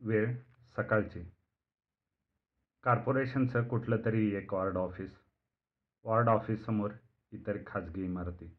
वेळ 0.00 0.34
सकाळची. 0.76 1.22
कॉर्पोरेशनचं 2.84 3.68
कुठलं 3.68 3.96
तरी 4.04 4.34
एक 4.34 4.54
वॉर्ड 4.54 4.76
ऑफिस. 4.76 5.10
वॉर्ड 6.04 6.28
ऑफिससमोर 6.28 6.90
इतर 7.32 7.56
खाजगी 7.66 8.04
इमारती. 8.04 8.56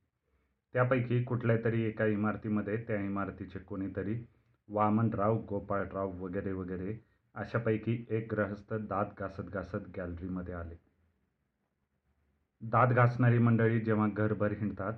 त्यापैकी 0.74 1.24
कुठल्या 1.24 1.56
तरी 1.64 1.84
एका 1.84 2.06
इमारतीमध्ये 2.06 2.78
त्या 2.78 2.96
इमारतीचे 2.96 3.60
कोणीतरी 3.60 4.24
वामनराव 4.70 5.38
गोपाळराव 5.38 6.12
वगैरे 6.12 6.52
वगैरे 6.52 6.98
अशापैकी 7.36 8.06
एक 8.10 8.34
ग्रहस्थ 8.34 8.74
दात 8.74 9.06
घासत 9.20 9.50
घासत 9.50 9.90
गॅलरीमध्ये 9.98 10.54
आले. 10.54 10.76
दात 12.62 12.88
घासणारी 12.88 13.38
मंडळी 13.38 13.80
जेव्हा 13.80 14.08
घरभर 14.08 14.52
हिंडतात 14.52 14.94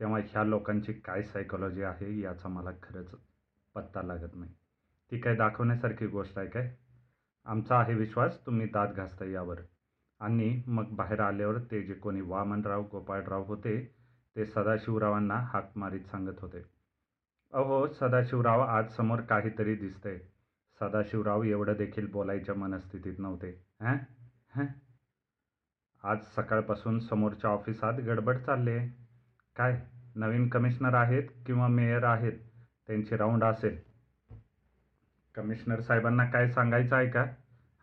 तेव्हा 0.00 0.20
ह्या 0.20 0.44
लोकांची 0.44 0.92
काय 0.92 1.22
सायकोलॉजी 1.22 1.82
आहे 1.82 2.20
याचा 2.20 2.48
मला 2.48 2.70
खरंच 2.82 3.14
पत्ता 3.74 4.02
लागत 4.02 4.34
नाही. 4.34 4.54
ती 5.10 5.18
काय 5.18 5.34
दाखवण्यासारखी 5.36 6.06
गोष्ट 6.06 6.38
आहे 6.38 6.48
काय? 6.48 6.74
आमचा 7.44 7.78
आहे 7.78 7.94
विश्वास 7.94 8.46
तुम्ही 8.46 8.66
दात 8.66 8.88
घासता 8.88 9.24
यावर. 9.24 9.56
आणि 10.20 10.62
मग 10.66 10.84
बाहेर 10.90 11.20
आल्यावर 11.20 11.58
ते 11.58 11.82
जे 11.82 11.94
कोणी 11.94 12.20
वामनराव 12.20 12.82
गोपाळराव 12.92 13.44
होते 13.44 13.94
ते 14.36 14.44
सदाशिवरावांना 14.44 15.34
हाक 15.34 15.70
मारीत 15.76 16.00
सांगत 16.00 16.40
होते. 16.40 16.62
अहो 17.52 17.86
सदाशिवराव 17.86 18.60
आज 18.60 18.92
समोर 18.92 19.20
काहीतरी 19.20 19.74
दिसतंय. 19.74 20.18
सदाशिवराव 20.80 21.42
एवढं 21.42 21.72
देखील 21.72 22.06
बोलायच्या 22.12 22.54
मनस्थितीत 22.54 23.14
नव्हते. 23.18 23.64
हं? 23.80 23.96
हं? 24.54 24.66
आज 26.04 26.18
सकाळपासून 26.36 27.00
समोरच्या 27.00 27.50
ऑफिसात 27.50 27.94
गडबड 27.94 28.38
चालली 28.38 28.70
आहे. 28.70 29.04
काय 29.56 29.86
नवीन 30.14 30.48
कमिशनर 30.48 30.94
आहेत 30.94 31.22
किंवा 31.46 31.68
मेयर 31.68 32.04
आहेत? 32.04 32.32
त्यांची 32.86 33.16
राऊंड 33.16 33.44
असेल. 33.44 33.95
कमिशनर 35.36 35.80
साहेबांना 35.80 36.24
काय 36.24 36.48
सांगायचं 36.48 36.96
आहे 36.96 37.08
का? 37.10 37.24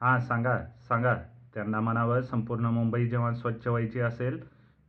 हां 0.02 0.20
सांगा 0.20 0.58
सांगा. 0.88 1.16
त्यांना 1.54 1.80
म्हणावं 1.80 2.22
संपूर्ण 2.22 2.66
मुंबई 2.66 3.06
जेव्हा 3.08 3.34
स्वच्छ 3.34 3.68
व्हायची 3.68 4.00
असेल 4.00 4.40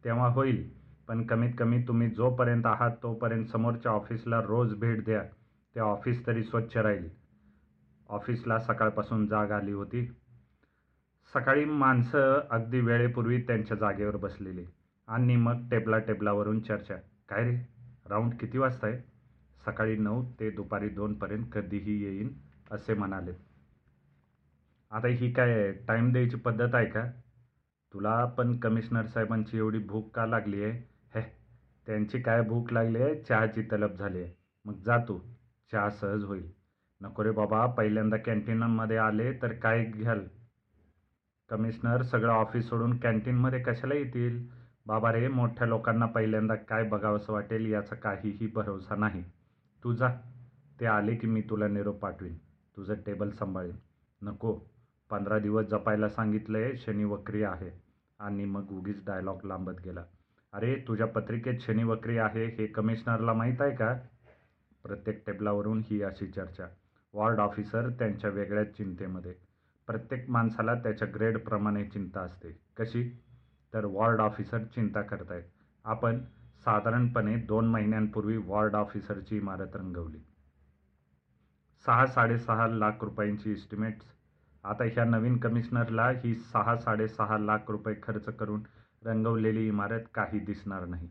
तेव्हा 0.04 0.28
होईल. 0.28 0.70
पण 1.08 1.22
कमीत 1.26 1.52
कमी 1.58 1.82
तुम्ही 1.88 2.10
जोपर्यंत 2.10 2.66
आहात 2.66 2.90
तोपर्यंत 3.02 3.46
समोरच्या 3.46 3.92
ऑफिसला 3.92 4.40
रोज 4.40 4.74
भेट 4.74 5.04
द्या. 5.04 5.22
ते 5.76 5.80
ऑफिस 5.80 6.26
तरी 6.26 6.42
स्वच्छ 6.42 6.76
राहील. 6.76 7.08
ऑफिसला 8.08 8.58
सकाळपासून 8.58 9.26
जाग 9.26 9.50
आली 9.50 9.72
होती. 9.72 10.06
सकाळी 11.34 11.64
माणसं 11.64 12.40
अगदी 12.50 12.80
वेळेपूर्वी 12.80 13.40
त्यांच्या 13.40 13.76
जागेवर 13.76 14.16
बसलेली. 14.16 14.64
आणि 15.08 15.36
मग 15.36 15.68
टेबला 15.70 15.98
टेबलावरून 15.98 16.60
चर्चा. 16.60 16.94
काय 17.28 17.44
रे? 17.44 17.56
राऊंड 18.10 18.34
किती 18.34 18.58
वाजता 18.58 18.86
आहे 18.86 18.98
सकाळी 19.66 19.96
नऊ 19.96 20.24
ते 20.40 20.50
दुपारी 20.50 20.88
दोनपर्यंत 20.88 21.44
कधीही 21.52 22.02
येईन? 22.04 22.32
असे 22.70 22.94
म्हणाले. 22.94 23.32
आता 24.90 25.08
ही 25.08 25.32
काय 25.32 25.72
टाईम 25.72 26.12
द्यायची 26.12 26.36
पद्धत 26.36 26.74
आहे 26.74 26.86
का? 26.86 27.04
तुला 27.94 28.24
पण 28.24 28.58
कमिशनर 28.58 29.06
साहेबांची 29.06 29.56
एवढी 29.56 29.78
भूक 29.78 30.16
का 30.16 30.26
लागली 30.26 30.64
आहे? 30.64 30.72
हे 31.14 31.20
त्यांची 31.86 32.20
काय 32.20 32.42
भूक 32.42 32.72
लागली 32.72 33.02
आहे? 33.02 33.22
चहाची 33.22 33.62
तलब 33.62 33.94
झाली 33.94 34.22
आहे. 34.22 34.32
मग 34.64 34.74
जा 34.74 34.98
तू. 34.98 35.18
चहा 35.72 35.90
सहज 35.90 36.24
होईल. 36.24 36.52
नको 37.00 37.24
रे 37.24 37.30
बाबा 37.30 37.66
पहिल्यांदा 37.66 38.16
कॅन्टीनमध्ये 38.16 38.96
आले 38.96 39.32
तर 39.32 39.52
काय 39.52 39.84
घ्याल? 39.84 40.20
कमिशनर 41.48 42.02
सगळं 42.02 42.32
ऑफिस 42.32 42.68
सोडून 42.68 42.96
कॅन्टीनमध्ये 42.98 43.62
कशाला 43.62 43.94
येतील? 43.94 44.48
बाबा 44.86 45.12
रे 45.12 45.28
मोठ्या 45.28 45.66
लोकांना 45.66 46.06
पहिल्यांदा 46.06 46.54
काय 46.54 46.84
बघावंसं 46.84 47.32
वाटेल 47.32 47.66
याचा 47.66 47.96
काहीही 47.96 48.46
भरोसा 48.46 48.96
नाही. 48.96 49.22
तू 49.84 49.92
जा. 49.92 50.08
ते 50.80 50.86
आले 50.86 51.16
की 51.16 51.26
मी 51.26 51.40
तुला 51.40 51.68
निरोप 51.68 51.98
पाठवीन. 51.98 52.38
तुझं 52.76 52.94
टेबल 52.94 53.30
सांभाळीन. 53.30 53.76
नको. 54.22 54.60
पंधरा 55.10 55.38
दिवस 55.38 55.66
जपायला 55.66 56.08
सांगितलंय 56.08 56.76
शनी 56.76 57.04
वक्री 57.04 57.42
आहे. 57.42 57.82
आणि 58.18 58.44
मग 58.44 58.70
उगीच 58.70 59.06
डायलॉग 59.06 59.38
लांबत 59.44 59.72
गेला. 59.84 60.04
अरे 60.52 60.84
तुझ्या 60.88 61.06
पत्रिकेत 61.06 61.58
शनी 61.60 61.84
वक्री 61.84 62.18
आहे 62.18 62.46
हे 62.46 62.66
कमिशनरला 62.66 63.32
माहीत 63.32 63.60
आहे 63.60 63.76
का? 63.76 63.94
प्रत्येक 64.82 65.22
टेबलावरून 65.26 65.82
ही 65.84 66.02
अशी 66.02 66.26
चर्चा. 66.26 66.66
वॉर्ड 67.12 67.38
ऑफिसर 67.38 67.90
त्यांच्या 67.90 68.30
वेगळ्याच 68.30 68.76
चिंतेमध्ये. 68.76 69.34
प्रत्येक 69.86 70.30
माणसाला 70.30 70.74
त्याच्या 70.74 71.08
ग्रेडप्रमाणे 71.14 71.84
चिंता 71.84 72.20
असते. 72.20 72.60
कशी? 72.76 73.22
तर 73.74 73.84
वॉर्ड 73.84 74.20
ऑफिसर 74.20 74.58
चिंता 74.58 75.02
करतायत. 75.02 75.42
आपण 75.84 76.20
साधारणपणे 76.64 77.36
दोन 77.36 77.68
महिन्यांपूर्वी 77.68 78.36
वॉर्ड 78.36 78.74
ऑफिसरची 78.74 79.36
इमारत 79.36 79.68
रंगवली. 79.74 80.18
सहा 81.86 82.04
साडेसहा 82.06 82.66
लाख 82.66 83.02
रुपयांची 83.04 83.52
इस्टिमेट्स 83.52 84.06
आता 84.64 84.84
ह्या 84.84 85.04
नवीन 85.04 85.36
कमिशनरला 85.38 86.08
ही 86.10 86.34
सहा 86.34 86.76
साडेसहा 86.76 87.38
लाख 87.38 87.70
रुपये 87.70 87.94
खर्च 88.02 88.24
करून 88.36 88.62
रंगवलेली 89.04 89.66
इमारत 89.68 90.00
काही 90.14 90.38
दिसणार 90.38 90.84
नाही. 90.86 91.08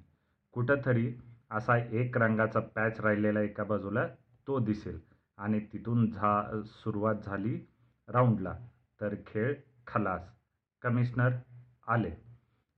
कुठंतरी 0.53 1.13
असा 1.51 1.78
एक 1.78 2.17
रंगाचा 2.17 2.59
पॅच 2.75 3.01
राहिलेला 3.01 3.41
एका 3.41 3.63
बाजूला 3.63 4.07
तो 4.47 4.59
दिसेल 4.59 5.00
आणि 5.38 5.59
तिथून 5.73 6.09
झा 6.11 6.61
सुरुवात 6.66 7.16
झाली 7.25 7.55
राऊंडला 8.07 8.57
तर 9.01 9.16
खेळ 9.28 9.53
खलास. 9.88 10.29
कमिशनर 10.81 11.38
आले. 11.88 12.09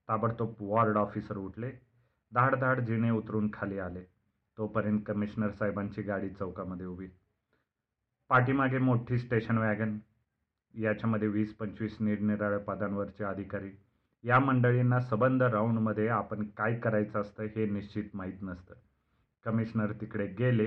ताबडतोब 0.10 0.54
वॉर्ड 0.60 0.98
ऑफिसर 0.98 1.38
उठले. 1.38 1.72
धाड 2.32 2.56
धाड 2.56 2.80
जिणे 2.80 3.10
उतरून 3.10 3.50
खाली 3.54 3.80
आले. 3.80 4.04
तोपर्यंत 4.58 5.02
कमिशनर 5.08 5.52
साहेबांची 5.52 6.02
गाडी 6.02 6.30
चौकामध्ये 6.30 6.86
उभी. 6.86 7.08
पाठीमागे 8.30 8.78
मोठी 8.78 9.18
स्टेशन 9.18 9.58
वॅगन 9.58 9.98
याच्यामध्ये 10.74 11.28
वीस 11.28 11.54
पंचवीस 11.56 11.98
निरनिराळ्या 12.00 12.60
पदांवरचे 12.60 13.24
अधिकारी. 13.24 13.70
या 14.24 14.40
मंडळींना 14.40 15.00
सबंध 15.00 15.44
राऊंडमध्ये 15.44 16.08
आपण 16.08 16.44
काय 16.58 16.80
करायचं 16.80 17.22
असतं 17.22 17.44
हे 17.44 17.66
निश्चित 17.66 18.04
माहीत 18.14 18.42
नसतं. 18.42 18.74
कमिशनर 19.46 19.92
तिकडे 19.92 20.28
गेले 20.28 20.66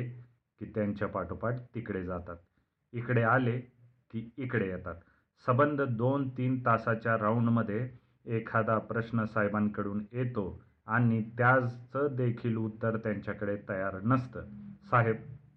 की 0.58 0.64
त्यांच्या 0.64 1.08
पाठोपाठ 1.08 1.54
तिकडे 1.74 2.04
जातात. 2.04 2.36
इकडे 2.92 3.22
आले 3.22 3.58
की 4.10 4.30
इकडे 4.36 4.68
येतात. 4.68 4.94
सबंध 5.46 5.82
दोन 5.82 6.28
तीन 6.28 6.58
तासाच्या 6.66 7.18
राऊंडमध्ये 7.18 7.88
एखादा 8.26 8.78
प्रश्न 8.78 9.24
साहेबांकडून 9.24 10.04
येतो 10.12 10.62
आणि 10.86 11.22
त्याचं 11.38 12.16
देखील 12.16 12.56
उत्तर 12.56 12.96
त्यांच्याकडे 12.96 13.56
तयार 13.68 14.00
नसतं. 14.00 14.44
साहेब 14.90 15.16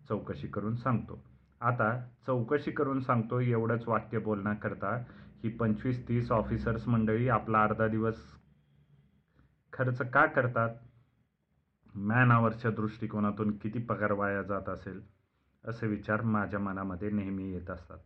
चौकशी 0.09 0.47
करून 0.47 0.75
सांगतो. 0.75 1.30
आता 1.61 2.07
चौकशी 2.25 2.71
करून 2.71 2.99
सांगतो 2.99 3.39
एवढंच 3.39 3.87
वाक्य 3.87 4.19
बोलण्याकरता 4.19 4.95
ही 5.43 5.49
पंचवीस 5.49 6.07
तीस 6.07 6.31
ऑफिसर्स 6.31 6.87
मंडळी 6.87 7.29
आपला 7.29 7.63
अर्धा 7.63 7.87
दिवस 7.87 8.15
खर्च 9.73 10.01
का 10.09 10.25
करतात? 10.25 10.69
मॅन 11.95 12.31
आवरच्या 12.31 12.71
दृष्टिकोनातून 12.71 13.57
किती 13.57 13.79
पगार 13.79 14.11
वाया 14.11 14.41
जात 14.41 14.69
असेल? 14.69 15.01
असे 15.65 15.87
विचार 15.87 16.21
माझ्या 16.21 16.59
मनामध्ये 16.59 17.09
नेहमी 17.09 17.51
येत 17.53 17.69
असतात. 17.69 17.97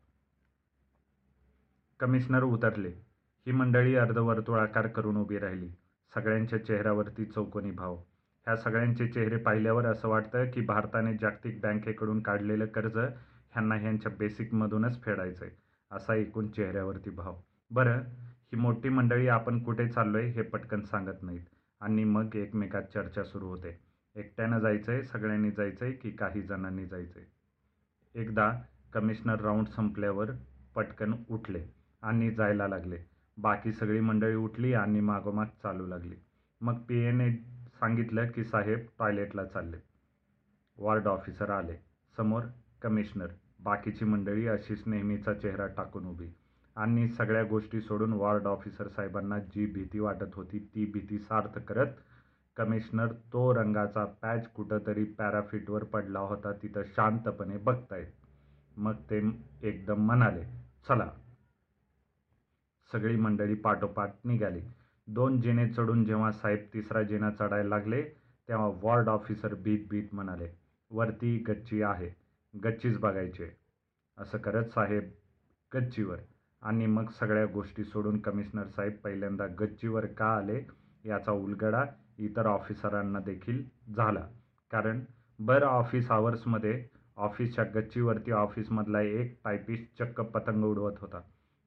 कमिशनर 2.00 2.44
उतरले. 2.44 2.90
ही 3.46 3.52
मंडळी 3.52 3.96
अर्धवर्तुळाकार 3.96 4.88
करून 4.88 5.18
उभी 5.18 5.40
राहिली. 5.40 5.70
सगळ्यांच्या 6.16 6.66
चेहऱ्यावरती 6.66 7.26
चौकोनी 7.26 7.72
भाव. 7.72 7.96
ह्या 8.48 8.56
सगळ्यांचे 8.56 9.08
चेहरे 9.08 9.38
पाहिल्यावर 9.38 9.86
असं 9.86 10.08
वाटतं 10.10 10.52
की 10.52 10.62
भारताने 10.62 11.14
जागतिक 11.18 11.62
बँकेकडून 11.62 12.22
काढलेलं 12.22 12.66
कर्ज 12.66 12.98
ह्यांना 13.56 13.76
ह्यांच्या 13.76 14.12
बेसिकमधूनच 14.20 15.02
फेडायचं 15.04 15.46
आहे 15.46 15.56
असा 15.92 16.16
एकूण 16.16 16.48
चेहऱ्यावरती 16.48 17.10
भाव. 17.10 17.36
बरं 17.72 18.02
ही 18.46 18.56
मोठी 18.56 18.90
मंडळी 18.90 19.28
आपण 19.28 19.64
कुठे 19.64 19.88
चाललो 19.88 20.18
आहे 20.18 20.30
हे 20.30 20.42
पटकन 20.42 20.82
सांगत 20.82 21.24
नाहीत. 21.24 21.42
आणि 21.82 22.04
मग 22.04 22.36
एकमेकात 22.36 22.84
चर्चा 22.84 23.24
सुरू 23.24 23.48
होते. 23.48 23.80
एकट्यानं 24.16 24.60
जायचं 24.60 24.92
आहे 24.92 25.04
सगळ्यांनी 25.04 25.52
जायचं 25.52 25.86
आहे 25.86 25.94
की 25.94 26.12
काही 26.12 26.42
जणांनी 26.42 26.86
जायचं 26.86 27.20
आहे 27.20 28.22
एकदा 28.22 28.52
कमिशनर 28.94 29.42
राऊंड 29.42 29.68
संपल्यावर 29.68 30.32
पटकन 30.76 31.14
उठले 31.30 31.64
आणि 32.02 32.32
जायला 32.32 32.68
लागले. 32.68 32.98
बाकी 33.38 33.74
सगळी 33.74 34.00
मंडळी 34.00 34.36
उठली 34.36 34.74
आणि 34.74 35.00
मागोमाग 35.00 35.46
चालू 35.64 35.88
लागली. 35.88 36.16
मग 36.62 36.82
पी 36.90 37.00
एने 37.00 37.32
सांगितलं 37.80 38.28
की 38.28 38.44
साहेब 38.44 38.80
टॉयलेटला 39.00 39.46
चालले. 39.46 39.78
वॉर्ड 40.78 41.08
ऑफिसर 41.08 41.50
आले. 41.50 41.76
समोर 42.18 42.42
कमिशनर. 42.82 43.28
बाकीची 43.66 44.06
मंडळी 44.06 44.48
अशीच 44.48 44.84
नेहमीचा 44.86 45.34
चेहरा 45.34 45.68
टाकून 45.68 46.06
उभी. 46.06 46.28
आणि 46.76 47.08
सगळ्या 47.08 47.44
गोष्टी 47.44 47.82
सोडून 47.82 48.14
वॉर्ड 48.14 48.48
ऑफिसर 48.48 48.88
साहेबांना 48.88 49.40
जी 49.40 49.66
भीती 49.66 50.00
वाटत 50.00 50.34
होती 50.34 50.60
ती 50.76 50.86
भीती 50.86 51.20
सार्थ 51.20 51.60
करत 51.60 51.94
कमिशनर 52.58 53.12
तो 53.34 53.54
रंगाचा 53.54 54.04
पॅच 54.22 54.48
कुठंतरी 54.48 55.04
पॅराफिटवर 55.18 55.84
पडला 55.84 56.20
होता 56.20 56.52
तिथं 56.54 56.84
शांतपणे 56.86 57.58
बघतायत. 57.58 58.12
मग 58.78 58.96
ते 59.10 59.22
एकदम 59.64 60.06
म्हणाले 60.06 60.44
चला. 60.88 61.10
सगळी 62.92 63.16
मंडळी 63.16 63.56
पाठोपाठ 63.56 64.14
निघाली. 64.26 64.62
दोन 65.08 65.40
जिने 65.42 65.68
चढून 65.70 66.04
जेव्हा 66.06 66.32
साहेब 66.32 66.66
तिसरा 66.74 67.02
जिना 67.04 67.32
चढायला 67.32 67.70
लागले 67.70 68.02
तेव्हा 68.50 68.68
वॉर्ड 68.82 69.10
ऑफिसर 69.10 69.54
भीत 69.54 69.88
भीत 69.90 70.14
म्हणाले 70.14 70.48
वरती 70.92 71.38
गच्ची 71.48 71.82
आहे. 71.82 72.25
गच्चीच 72.64 73.00
बघायची. 73.00 73.44
असं 74.18 74.38
करत 74.38 74.66
साहेब 74.66 75.10
गच्चीवर. 75.74 76.18
आणि 76.62 76.86
मग 76.86 77.10
सगळ्या 77.10 77.46
गोष्टी 77.46 77.84
सोडून 77.84 78.20
कमिशनर 78.20 78.68
साहेब 78.68 78.94
पहिल्यांदा 79.04 79.48
गच्चीवर 79.60 80.06
का 80.06 80.26
आले 80.26 80.68
याचा 81.06 81.32
उलगडा 81.32 81.86
इतर 82.18 82.46
ऑफिसरांना 82.46 83.20
देखील 83.20 83.64
झाला. 83.96 84.28
कारण 84.72 85.00
बरं 85.40 85.66
ऑफिस 85.66 86.12
आवर्समध्ये 86.12 86.86
ऑफिसच्या 87.18 87.66
गच्चीवरती 87.76 88.32
ऑफिसमधला 88.32 89.02
एक 89.02 89.40
टायपिस्ट 89.44 90.04
चक्क 90.04 90.22
पतंग 90.22 90.64
उडवत 90.64 90.94
होता. 91.02 91.22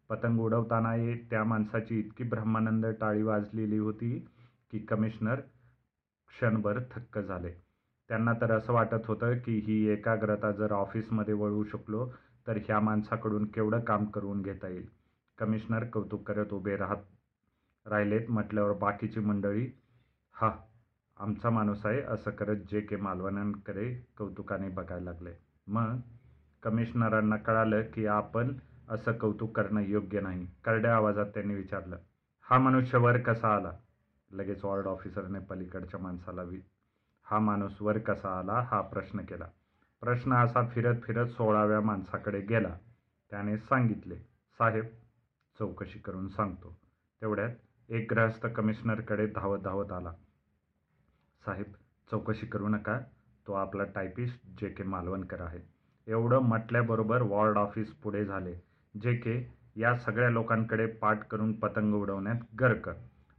पतंग 0.08 0.40
उडवताना 0.40 0.94
ये 0.94 1.16
त्या 1.30 1.44
माणसाची 1.44 1.98
इतकी 1.98 2.24
ब्रह्मानंद 2.24 2.86
टाळी 2.86 3.22
वाजलेली 3.22 3.78
होती 3.78 4.26
की 4.70 4.78
कमिशनर 4.78 5.40
क्षणभर 6.28 6.80
थक्क 6.90 7.18
झाले. 7.18 7.52
त्यांना 8.10 8.32
तर 8.40 8.50
असं 8.52 8.72
वाटत 8.72 9.06
होतं 9.06 9.38
की 9.38 9.58
ही 9.66 9.84
एकाग्रता 9.88 10.50
जर 10.52 10.72
ऑफिसमध्ये 10.72 11.34
वळवू 11.34 11.64
शकलो 11.64 12.06
तर 12.46 12.56
ह्या 12.66 12.78
माणसाकडून 12.80 13.44
केवढं 13.46 13.80
काम 13.80 14.04
करून 14.04 14.42
घेता 14.42 14.68
येईल? 14.68 14.86
कमिशनर 15.38 15.84
कौतुक 15.84 16.22
करत 16.28 16.52
उभे 16.52 16.76
राहत 16.76 17.02
राहिलेत 17.86 18.30
म्हटल्यावर 18.30 18.72
बाकीची 18.78 19.20
मंडळी 19.20 19.66
हा 20.34 20.50
आमचा 21.16 21.50
माणूस 21.50 21.84
आहे 21.86 22.00
असं 22.02 22.30
करत 22.30 22.56
जे 22.70 22.80
के 22.80 22.96
मालवणांकडे 22.96 23.92
कौतुकाने 24.18 24.68
बघायला 24.68 25.04
लागले. 25.04 25.30
मग 25.66 25.98
कमिशनरांना 26.62 27.36
कळालं 27.36 27.82
की 27.94 28.06
आपण 28.06 28.52
असं 28.88 29.12
कौतुक 29.12 29.56
करणं 29.56 29.80
योग्य 29.80 30.20
नाही. 30.20 30.46
करड्या 30.64 30.94
आवाजात 30.96 31.26
त्यांनी 31.34 31.54
विचारलं 31.54 31.98
हा 32.46 32.58
मनुष्य 32.58 32.98
वर 32.98 33.18
कसा 33.22 33.54
आला? 33.56 33.72
लगेच 34.30 34.64
वॉर्ड 34.64 34.86
ऑफिसरने 34.86 35.38
पलीकडच्या 35.40 36.00
माणसाला 36.00 36.42
वि 36.42 36.60
हा 37.30 37.38
माणूस 37.38 37.82
वर 37.82 37.98
कसा 37.98 38.38
आला 38.38 38.52
हा 38.52 38.80
प्रश्न 38.80 39.20
केला. 39.20 39.44
प्रश्न 40.00 40.32
असा 40.32 40.66
फिरत 40.68 40.96
फिरत 41.02 41.26
सोळाव्या 41.26 41.80
माणसाकडे 41.80 42.40
गेला. 42.40 42.76
त्याने 43.30 43.56
सांगितले 43.56 44.16
साहेब 44.58 44.84
चौकशी 45.58 45.98
करून 45.98 46.28
सांगतो. 46.28 46.78
तेवढ्यात 47.20 47.50
एक 47.88 48.12
ग्रहस्थ 48.12 48.46
कमिशनरकडे 48.46 49.26
धावत 49.26 49.58
धावत 49.58 49.92
आला. 49.92 50.12
साहेब 51.46 51.72
चौकशी 52.10 52.46
करू 52.46 52.68
नका. 52.68 52.98
तो 53.46 53.52
आपला 53.52 53.84
टायपिस्ट 53.84 54.60
जे 54.60 54.68
के 54.68 54.82
मालवणकर 54.82 55.40
आहे. 55.40 55.60
एवढं 56.06 56.38
म्हटल्याबरोबर 56.38 57.22
वॉर्ड 57.22 57.58
ऑफिस 57.58 57.90
पुढे 57.90 58.24
झाले. 58.24 58.54
जे 59.02 59.14
के 59.14 59.58
या 59.76 59.96
सगळ्या 59.96 60.30
लोकांकडे 60.30 60.86
पाठ 60.86 61.26
करून 61.28 61.52
पतंग 61.52 61.94
उडवण्यात 61.94 62.36
गर्क 62.60 62.88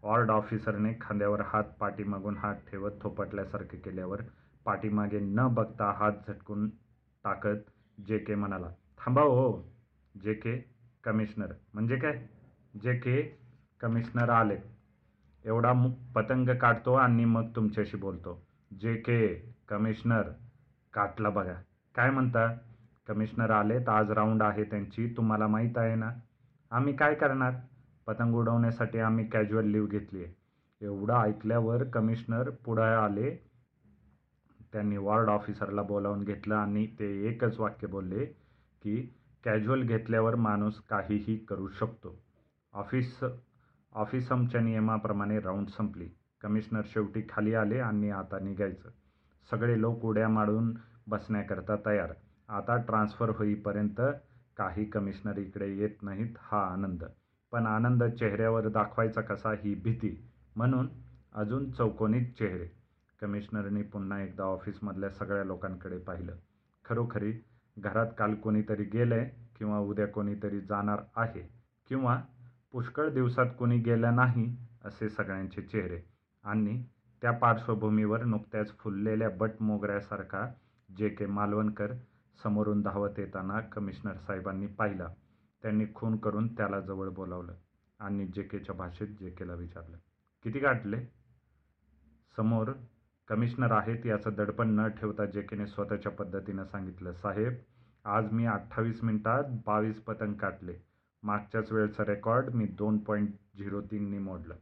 वॉर्ड 0.03 0.31
ऑफिसरने 0.31 0.93
खांद्यावर 1.01 1.41
हात 1.41 1.63
पाठीमागून 1.79 2.37
हात 2.37 2.55
ठेवत 2.55 2.91
थोपटल्यासारखे 3.01 3.77
केल्यावर 3.77 4.21
पाठीमागे 4.65 5.19
न 5.19 5.47
बघता 5.47 5.91
हात 5.91 6.11
झटकून 6.27 6.69
टाकत 7.23 7.69
जे 8.07 8.17
के 8.17 8.35
म्हणाला 8.35 8.69
थांबा 8.97 9.21
हो 9.21 9.69
जे 10.23 10.33
के 10.33 10.71
कमिशनर. 11.03 11.53
म्हणजे 11.73 11.95
काय? 11.95 12.25
जे 12.83 12.93
के 12.93 13.37
कमिशनर 13.81 14.29
आले. 14.29 14.57
एवढा 15.45 15.73
पतंग 16.15 16.49
काढतो 16.49 16.93
आणि 16.93 17.25
मग 17.25 17.49
तुमच्याशी 17.55 17.97
बोलतो. 17.97 18.45
जे 18.81 18.95
के 18.95 19.49
कमिशनर. 19.69 20.21
काटला 20.93 21.29
बघा. 21.29 21.53
काय 21.95 22.09
म्हणता? 22.09 22.57
कमिशनर 23.07 23.51
आलेत 23.51 23.89
आज 23.89 24.11
राऊंड 24.11 24.43
आहे 24.43 24.63
त्यांची 24.63 25.13
तुम्हाला 25.17 25.47
माहीत 25.47 25.77
आहे 25.77 25.95
ना? 25.95 26.11
आम्ही 26.71 26.95
काय 26.95 27.15
करणार? 27.15 27.53
पतंग 28.09 28.35
उडवण्यासाठी 28.35 28.99
आम्ही 28.99 29.25
कॅज्युअल 29.25 29.65
लीव 29.65 29.85
घेतली 29.85 30.23
आहे 30.23 30.33
एवढं 30.81 31.13
ऐकल्यावर 31.13 31.83
कमिशनर 31.83 32.49
पुढे 32.49 32.81
आले. 32.81 33.31
त्यांनी 34.73 34.97
वॉर्ड 34.97 35.29
ऑफिसरला 35.29 35.81
बोलावून 35.81 36.23
घेतलं 36.23 36.55
आणि 36.55 36.85
ते 36.99 37.27
एकच 37.27 37.59
वाक्य 37.59 37.87
बोलले 37.87 38.25
की 38.83 39.13
कॅज्युअल 39.43 39.83
घेतल्यावर 39.83 40.35
माणूस 40.35 40.79
काहीही 40.79 41.37
करू 41.37 41.67
शकतो. 41.67 42.15
ऑफिस 42.73 43.19
ऑफिसमच्या 43.93 44.61
नियमाप्रमाणे 44.61 45.39
राऊंड 45.39 45.67
संपली. 45.67 46.09
कमिशनर 46.41 46.81
शेवटी 46.85 47.21
खाली 47.29 47.53
आले 47.53 47.79
आणि 47.79 48.09
आता 48.09 48.39
निघायचं. 48.39 48.89
सगळे 49.51 49.81
लोक 49.81 50.05
उड्या 50.05 50.29
मारून 50.29 50.73
बसण्याकरता 51.07 51.75
तयार. 51.85 52.13
आता 52.49 52.77
ट्रान्सफर 52.77 53.29
होईपर्यंत 53.29 54.01
काही 54.57 54.85
कमिशनर 54.85 55.37
इकडे 55.37 55.75
येत 55.75 56.03
नाहीत 56.03 56.35
हा 56.39 56.65
आनंद. 56.65 57.03
पण 57.51 57.65
आनंद 57.67 58.03
चेहऱ्यावर 58.03 58.67
दाखवायचा 58.69 59.21
कसा 59.21 59.51
ही 59.63 59.73
भीती. 59.75 60.15
म्हणून 60.55 60.87
अजून 61.33 61.69
चौकोनीत 61.71 62.31
चेहरे. 62.39 62.67
कमिशनरनी 63.21 63.81
पुन्हा 63.83 64.21
एकदा 64.21 64.43
ऑफिसमधल्या 64.43 65.09
सगळ्या 65.09 65.43
लोकांकडे 65.43 65.97
पाहिलं. 65.97 66.35
खरोखरी 66.85 67.31
घरात 67.77 68.07
काल 68.17 68.33
कोणीतरी 68.33 68.83
गेलंय 68.83 69.29
किंवा 69.57 69.79
उद्या 69.79 70.07
कोणीतरी 70.07 70.59
जाणार 70.59 71.01
आहे 71.15 71.41
किंवा 71.89 72.17
पुष्कळ 72.71 73.09
दिवसात 73.09 73.45
कोणी 73.59 73.77
गेलं 73.77 74.15
नाही 74.15 74.47
असे 74.85 75.09
सगळ्यांचे 75.09 75.61
चेहरे. 75.61 75.99
आणि 76.43 76.81
त्या 77.21 77.31
पार्श्वभूमीवर 77.31 78.23
नुकत्याच 78.23 78.71
फुललेल्या 78.79 79.29
बट 79.29 79.61
मोगऱ्यासारखा 79.61 80.45
जे 80.89 81.09
के 81.09 81.25
मालवणकर 81.25 81.93
समोरून 82.39 82.81
धावत 82.81 83.19
येताना 83.19 83.59
कमिशनर 83.59 84.17
साहेबांनी 84.17 84.67
पाहिला. 84.67 85.07
त्यांनी 85.61 85.85
खून 85.95 86.17
करून 86.17 86.55
त्याला 86.55 86.79
जवळ 86.79 87.09
बोलावलं 87.09 87.53
आणि 87.99 88.27
जे 88.27 88.43
केच्या 88.43 88.75
भाषेत 88.75 89.07
जे 89.07 89.29
केला 89.29 89.53
विचारलं. 89.53 89.97
किती 90.43 90.59
गाठले? 90.59 91.05
समोर 92.35 92.71
कमिशनर 93.27 93.71
आहेत 93.71 94.05
याचं 94.05 94.29
दडपण 94.33 94.69
न 94.69 94.87
ठेवता 94.87 95.25
जे 95.25 95.41
केने 95.41 95.67
स्वतःच्या 95.67 96.11
पद्धतीनं 96.11 96.63
सांगितलं. 96.63 97.13
साहेब 97.13 97.53
आज 98.05 98.31
मी 98.31 98.45
अठ्ठावीस 98.45 99.03
मिनिटात 99.03 99.43
बावीस 99.65 100.01
पतंग 100.01 100.33
काटले. 100.33 100.73
मागच्याच 101.23 101.71
वेळचं 101.71 102.03
रेकॉर्ड 102.03 102.49
मी 102.49 102.65
दोन 102.65 102.97
पॉईंट 102.97 103.29
झिरो 103.57 103.81
तीननी 103.81 104.17
मोडलं. 104.17 104.55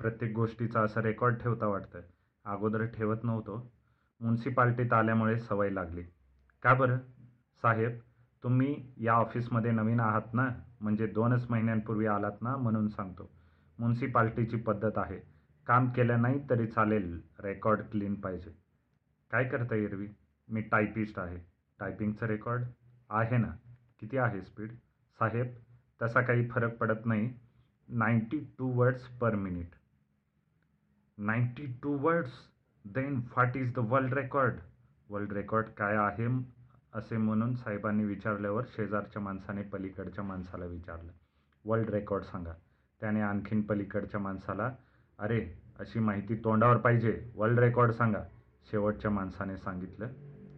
प्रत्येक 0.00 0.32
गोष्टीचा 0.34 0.80
असं 0.80 1.00
रेकॉर्ड 1.00 1.34
ठेवता 1.34 1.66
वाटतं. 1.66 2.00
अगोदर 2.44 2.84
ठेवत 2.84 3.16
नव्हतो. 3.22 3.72
म्युन्सिपाल्टीत 4.20 4.92
आल्यामुळे 4.92 5.38
सवय 5.38 5.70
लागली. 5.70 6.02
का 6.62 6.74
बरं? 6.74 6.98
साहेब 7.62 7.90
तुम्ही 8.42 8.92
या 8.96 9.12
ऑफिसमध्ये 9.12 9.70
नवीन 9.70 10.00
आहात 10.00 10.34
ना? 10.34 10.48
म्हणजे 10.80 11.06
दोनच 11.06 11.46
महिन्यांपूर्वी 11.50 12.06
आलात 12.06 12.42
ना 12.42 12.56
म्हणून 12.56 12.88
सांगतो. 12.88 13.30
म्युन्सिपाल्टीची 13.78 14.56
पद्धत 14.56 14.92
आहे. 14.96 15.18
काम 15.66 15.90
केलं 15.90 16.22
नाही 16.22 16.40
तरी 16.50 16.66
चालेल. 16.66 17.20
रेकॉर्ड 17.38 17.80
क्लीन 17.80 18.14
पाहिजे. 18.14 18.50
काय 19.30 19.44
करता 19.44 19.74
एरवी? 19.74 20.08
मी 20.48 20.60
टायपिस्ट 20.60 21.18
आहे. 21.18 21.36
टायपिंगचं 21.80 22.26
रेकॉर्ड 22.26 22.62
आहे 23.10 23.36
ना? 23.36 23.50
किती 24.00 24.16
आहे 24.16 24.42
स्पीड? 24.42 24.70
साहेब 25.18 25.46
तसा 26.02 26.20
काही 26.20 26.48
फरक 26.48 26.76
पडत 26.76 27.06
नाही. 27.06 27.34
Ninety 27.88 28.38
two 28.58 28.68
words 28.68 29.02
per 29.02 29.34
minute. 29.34 29.70
Ninety 31.18 31.66
two 31.82 31.98
words? 31.98 32.30
Then 32.84 33.16
what 33.16 33.56
is 33.56 33.74
the 33.74 33.78
world 33.78 34.14
record? 34.14 34.54
World 35.10 35.32
record 35.32 35.66
काय 35.66 35.96
आहे? 35.96 36.59
असे 36.94 37.16
म्हणून 37.16 37.54
साहेबांनी 37.54 38.04
विचारल्यावर 38.04 38.64
शेजारच्या 38.68 39.22
माणसाने 39.22 39.62
पलीकडच्या 39.62 40.24
माणसाला 40.24 40.64
विचारलं. 40.64 41.12
वर्ल्ड 41.64 41.90
रेकॉर्ड 41.90 42.24
सांगा. 42.24 42.52
त्याने 43.00 43.20
आणखीन 43.20 43.62
पलीकडच्या 43.62 44.20
माणसाला 44.20 44.70
अरे 45.18 45.46
अशी 45.78 45.98
माहिती 45.98 46.34
तोंडावर 46.34 46.76
पाहिजे. 46.76 47.32
वर्ल्ड 47.34 47.58
रेकॉर्ड 47.58 47.90
सांगा. 47.90 48.22
शेवटच्या 48.70 49.10
माणसाने 49.10 49.56
सांगितलं 49.56 50.08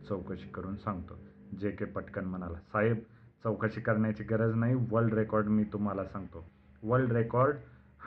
चौकशी 0.09 0.49
करून 0.49 0.77
सांगतो. 0.77 1.19
जे 1.61 1.71
के 1.71 1.85
पटकन 1.85 2.25
म्हणाला 2.25 2.59
साहेब 2.59 2.99
चौकशी 3.45 3.81
करण्याची 3.81 4.25
गरज 4.25 4.55
नाही. 4.55 4.75
वर्ल्ड 4.91 5.15
रेकॉर्ड 5.15 5.47
मी 5.47 5.65
तुम्हाला 5.65 6.05
सांगतो. 6.05 6.51
World 6.83 7.13
record 7.13 7.57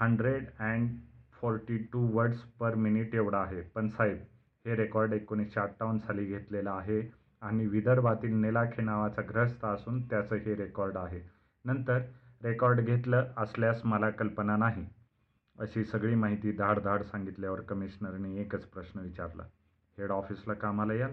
hundred 0.01 0.47
and 0.59 0.89
forty 1.41 1.77
two 1.77 2.07
words 2.17 2.37
per 2.37 2.75
minute 2.75 3.15
एवढा 3.15 3.41
आहे. 3.41 3.61
पण 3.61 3.89
साहेब 3.89 4.17
हे 4.65 4.75
रेकॉर्ड 4.75 5.13
एकोणीसशे 5.13 5.59
अठ्ठावन्न 5.59 5.99
साली 5.99 6.25
घेतलेलं 6.25 6.71
आहे. 6.71 7.24
आणि 7.45 7.65
विदर्भातील 7.67 8.33
नेलाखे 8.33 8.81
नावाचा 8.81 9.21
ग्रस्त 9.21 9.65
असून 9.65 10.01
त्याचं 10.01 10.35
हे 10.35 10.55
रेकॉर्ड 10.55 10.97
आहे. 10.97 11.21
नंतर 11.65 12.01
रेकॉर्ड 12.43 12.81
घेतलं 12.81 13.25
असल्यास 13.37 13.81
मला 13.85 14.09
कल्पना 14.09 14.57
नाही. 14.57 14.85
अशी 15.59 15.85
सगळी 15.85 16.15
माहिती 16.15 16.51
धाड 16.51 16.79
धाड 16.79 17.01
सांगितल्यावर 17.01 17.61
कमिशनरने 17.61 18.35
एकच 18.35 18.65
प्रश्न 18.65 18.99
विचारला. 18.99 19.43
हेड 19.97 20.11
ऑफिसला 20.11 20.53
कामाला 20.53 20.93
याल? 20.93 21.11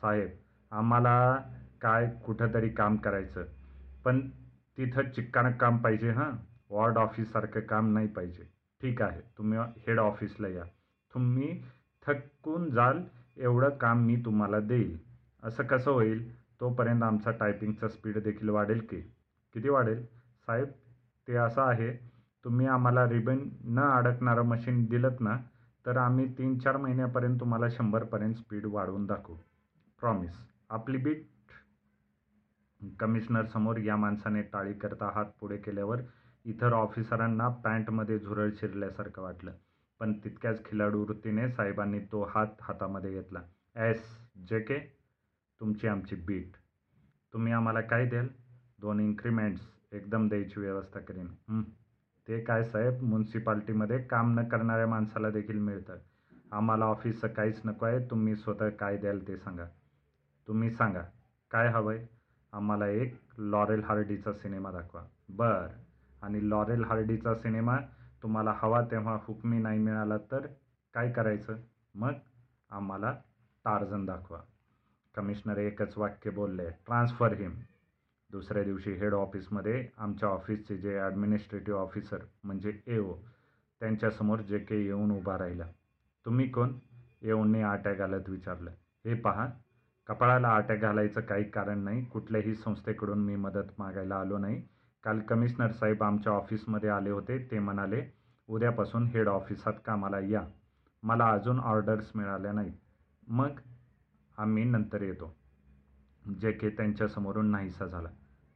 साहेब 0.00 0.28
आम्हाला 0.70 1.36
काय 1.82 2.10
कुठंतरी 2.26 2.68
काम 2.68 2.96
करायचं. 2.96 3.44
पण 4.04 4.28
तिथं 4.78 5.10
चिक्कानं 5.10 5.50
काम 5.50 5.76
पाहिजे 5.76 6.10
हां? 6.10 6.32
वॉर्ड 6.70 6.96
ऑफिससारखं 6.96 7.60
काम 7.60 7.92
नाही 7.92 8.06
पाहिजे. 8.06 8.42
ठीक 8.82 9.02
आहे 9.02 9.20
तुम्ही 9.38 9.58
हेड 9.58 9.98
ऑफिसला 9.98 10.48
या. 10.48 10.64
तुम्ही 11.14 11.62
थकून 12.06 12.70
जाल 12.70 13.02
एवढं 13.36 13.68
काम 13.68 14.04
मी 14.04 14.16
तुम्हाला 14.16 14.60
देईल. 14.60 15.07
असं 15.42 15.62
कसं 15.62 15.90
होईल? 15.90 16.28
तोपर्यंत 16.60 17.02
आमचा 17.02 17.30
टायपिंगचा 17.30 17.88
स्पीड 17.88 18.18
देखील 18.18 18.48
वाढेल 18.48 18.80
की. 18.80 19.00
किती 19.54 19.68
वाढेल? 19.68 20.04
साहेब 20.46 20.68
ते 21.28 21.36
असं 21.36 21.62
आहे 21.62 21.90
तुम्ही 22.44 22.66
आम्हाला 22.66 23.08
रिबन 23.08 23.38
न 23.64 23.80
अडकणारं 23.80 24.42
मशीन 24.42 24.84
दिलंत 24.84 25.20
ना 25.20 25.36
तर 25.86 25.96
आम्ही 25.96 26.26
तीन 26.38 26.58
चार 26.58 26.76
महिन्यापर्यंत 26.76 27.40
तुम्हाला 27.40 27.68
शंभरपर्यंत 27.68 28.34
स्पीड 28.34 28.66
वाढवून 28.66 29.06
दाखवू. 29.06 29.36
प्रॉमिस 30.00 30.36
आपली 30.70 30.98
बीट 30.98 31.26
कमिशनर 33.00 33.44
समोर 33.44 33.76
या 33.76 33.96
माणसाने 33.96 34.42
टाळी 34.42 34.72
करता 34.72 35.10
हात 35.14 35.26
पुढे 35.40 35.56
केल्यावर 35.56 36.00
इतर 36.44 36.72
ऑफिसरांना 36.72 37.48
पॅन्टमध्ये 37.48 38.18
झुरळ 38.18 38.50
शिरल्यासारखं 38.50 39.22
वाटलं. 39.22 39.52
पण 40.00 40.12
तितक्याच 40.24 40.64
खिलाडू 40.64 41.04
वृत्तीने 41.04 41.48
साहेबांनी 41.48 41.98
तो 42.12 42.22
हात 42.24 42.46
हातामध्ये 42.60 43.10
घेतला. 43.10 43.40
एस 43.76 44.04
जे 44.48 44.60
के 44.60 44.97
तुमची 45.60 45.88
आमची 45.88 46.16
बीट 46.16 46.56
तुम्ही 47.32 47.52
आम्हाला 47.52 47.80
काय 47.80 48.06
द्याल? 48.06 48.28
दोन 48.80 49.00
इन्क्रीमेंट्स 49.00 49.62
एकदम 49.92 50.28
द्यायची 50.28 50.60
व्यवस्था 50.60 51.00
करीन. 51.00 51.62
ते 52.28 52.40
काय 52.40 52.62
साहेब 52.64 53.02
म्युन्सिपाल्टीमध्ये 53.02 53.98
काम 54.02 54.38
न 54.38 54.44
करणाऱ्या 54.48 54.86
माणसाला 54.86 55.30
देखील 55.30 55.58
मिळतं. 55.58 55.96
आम्हाला 56.52 56.84
ऑफिसचं 56.84 57.28
काहीच 57.28 57.60
नको 57.64 57.86
आहे 57.86 57.98
तुम्ही 58.10 58.36
स्वतः 58.36 58.68
काय 58.70 58.96
द्याल 58.96 59.18
ते 59.28 59.36
सांगा. 59.36 59.66
तुम्ही 60.48 60.70
सांगा 60.70 61.02
काय 61.50 61.68
हवं 61.68 61.94
आहे 61.94 62.06
आम्हाला 62.52 62.86
एक 62.86 63.14
लॉरेल 63.38 63.82
हार्डीचा 63.84 64.32
सिनेमा 64.32 64.70
दाखवा. 64.72 65.02
बर. 65.28 65.66
आणि 66.22 66.48
लॉरेल 66.50 66.84
हार्डीचा 66.84 67.34
सिनेमा 67.34 67.76
तुम्हाला 68.22 68.54
हवा 68.56 68.80
तेव्हा 68.90 69.18
हुकमी 69.22 69.58
नाही 69.58 69.78
मिळाला 69.78 70.16
तर 70.30 70.46
काय 70.94 71.10
करायचं? 71.12 71.56
मग 71.94 72.12
आम्हाला 72.70 73.12
टार्झन 73.64 74.04
दाखवा. 74.06 74.40
कमिशनर 75.14 75.58
एकच 75.58 75.96
वाक्य 75.98 76.30
बोलले 76.30 76.68
ट्रान्सफर 76.86 77.32
हिम. 77.32 77.54
दुसऱ्या 78.30 78.62
दिवशी 78.64 78.92
हेड 78.92 79.14
ऑफिसमध्ये 79.14 79.86
आमच्या 79.98 80.28
ऑफिसचे 80.28 80.76
जे 80.76 80.98
ॲडमिनिस्ट्रेटिव्ह 80.98 81.80
ऑफिसर 81.80 82.18
म्हणजे 82.44 82.72
ए 82.86 82.98
ओ 82.98 83.14
त्यांच्यासमोर 83.80 84.40
जे 84.40 84.58
के 84.58 84.84
येऊन 84.84 85.10
उभा 85.10 85.38
राहिला. 85.38 85.64
तुम्ही 86.26 86.48
कोण? 86.48 86.72
येऊनने 87.22 87.62
आट्या 87.62 87.92
घालत 87.94 88.28
विचारलं. 88.28 88.70
हे 89.04 89.14
पहा 89.14 89.46
कपाळाला 90.06 90.48
आट्या 90.48 90.76
घालायचं 90.76 91.20
काही 91.20 91.44
कारण 91.44 91.78
नाही 91.78 92.04
कुठल्याही 92.04 92.54
संस्थेकडून 92.54 93.18
मी 93.18 93.36
मदत 93.36 93.72
मागायला 93.78 94.16
आलो 94.16 94.38
नाही. 94.38 94.62
काल 95.04 95.20
कमिशनर 95.20 95.72
साहेब 95.72 96.02
आमच्या 96.02 96.32
ऑफिसमध्ये 96.32 96.90
आले 96.90 97.10
होते 97.10 97.38
ते 97.50 97.58
म्हणाले 97.58 98.02
उद्यापासून 98.48 99.06
हेड 99.06 99.28
ऑफिसात 99.28 99.72
कामाला 99.86 100.20
या. 100.20 100.44
मला 101.02 101.30
अजून 101.30 101.60
ऑर्डर्स 101.60 102.10
मिळाल्या 102.14 102.52
नाहीत. 102.52 102.72
मग 103.28 103.60
आम्ही 104.38 104.64
नंतर 104.64 105.02
येतो. 105.02 105.36
जे 106.40 106.52
के 106.52 106.68
त्यांच्यासमोरून 106.68 107.50
नाहीसा 107.50 107.86
झाला. 107.86 108.08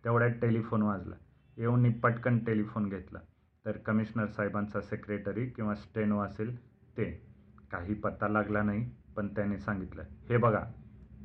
तेवढ्यात 0.04 0.30
टेलिफोन 0.30 0.82
वाजला. 0.82 1.14
येऊन 1.56 1.92
पटकन 1.92 2.38
टेलिफोन 2.38 2.88
घेतला. 2.88 3.18
तर 3.66 3.76
कमिशनर 3.76 4.26
साहेबांचा 4.26 4.80
सेक्रेटरी 4.80 5.46
किंवा 5.46 5.74
स्टेनो 5.74 6.20
असेल 6.20 6.56
ते. 6.96 7.26
काही 7.70 7.94
पत्ता 7.94 8.28
लागला 8.28 8.62
नाही 8.62 8.90
पण 9.16 9.28
त्याने 9.28 9.58
सांगितलं. 9.58 10.02
हे 10.28 10.36
बघा 10.36 10.64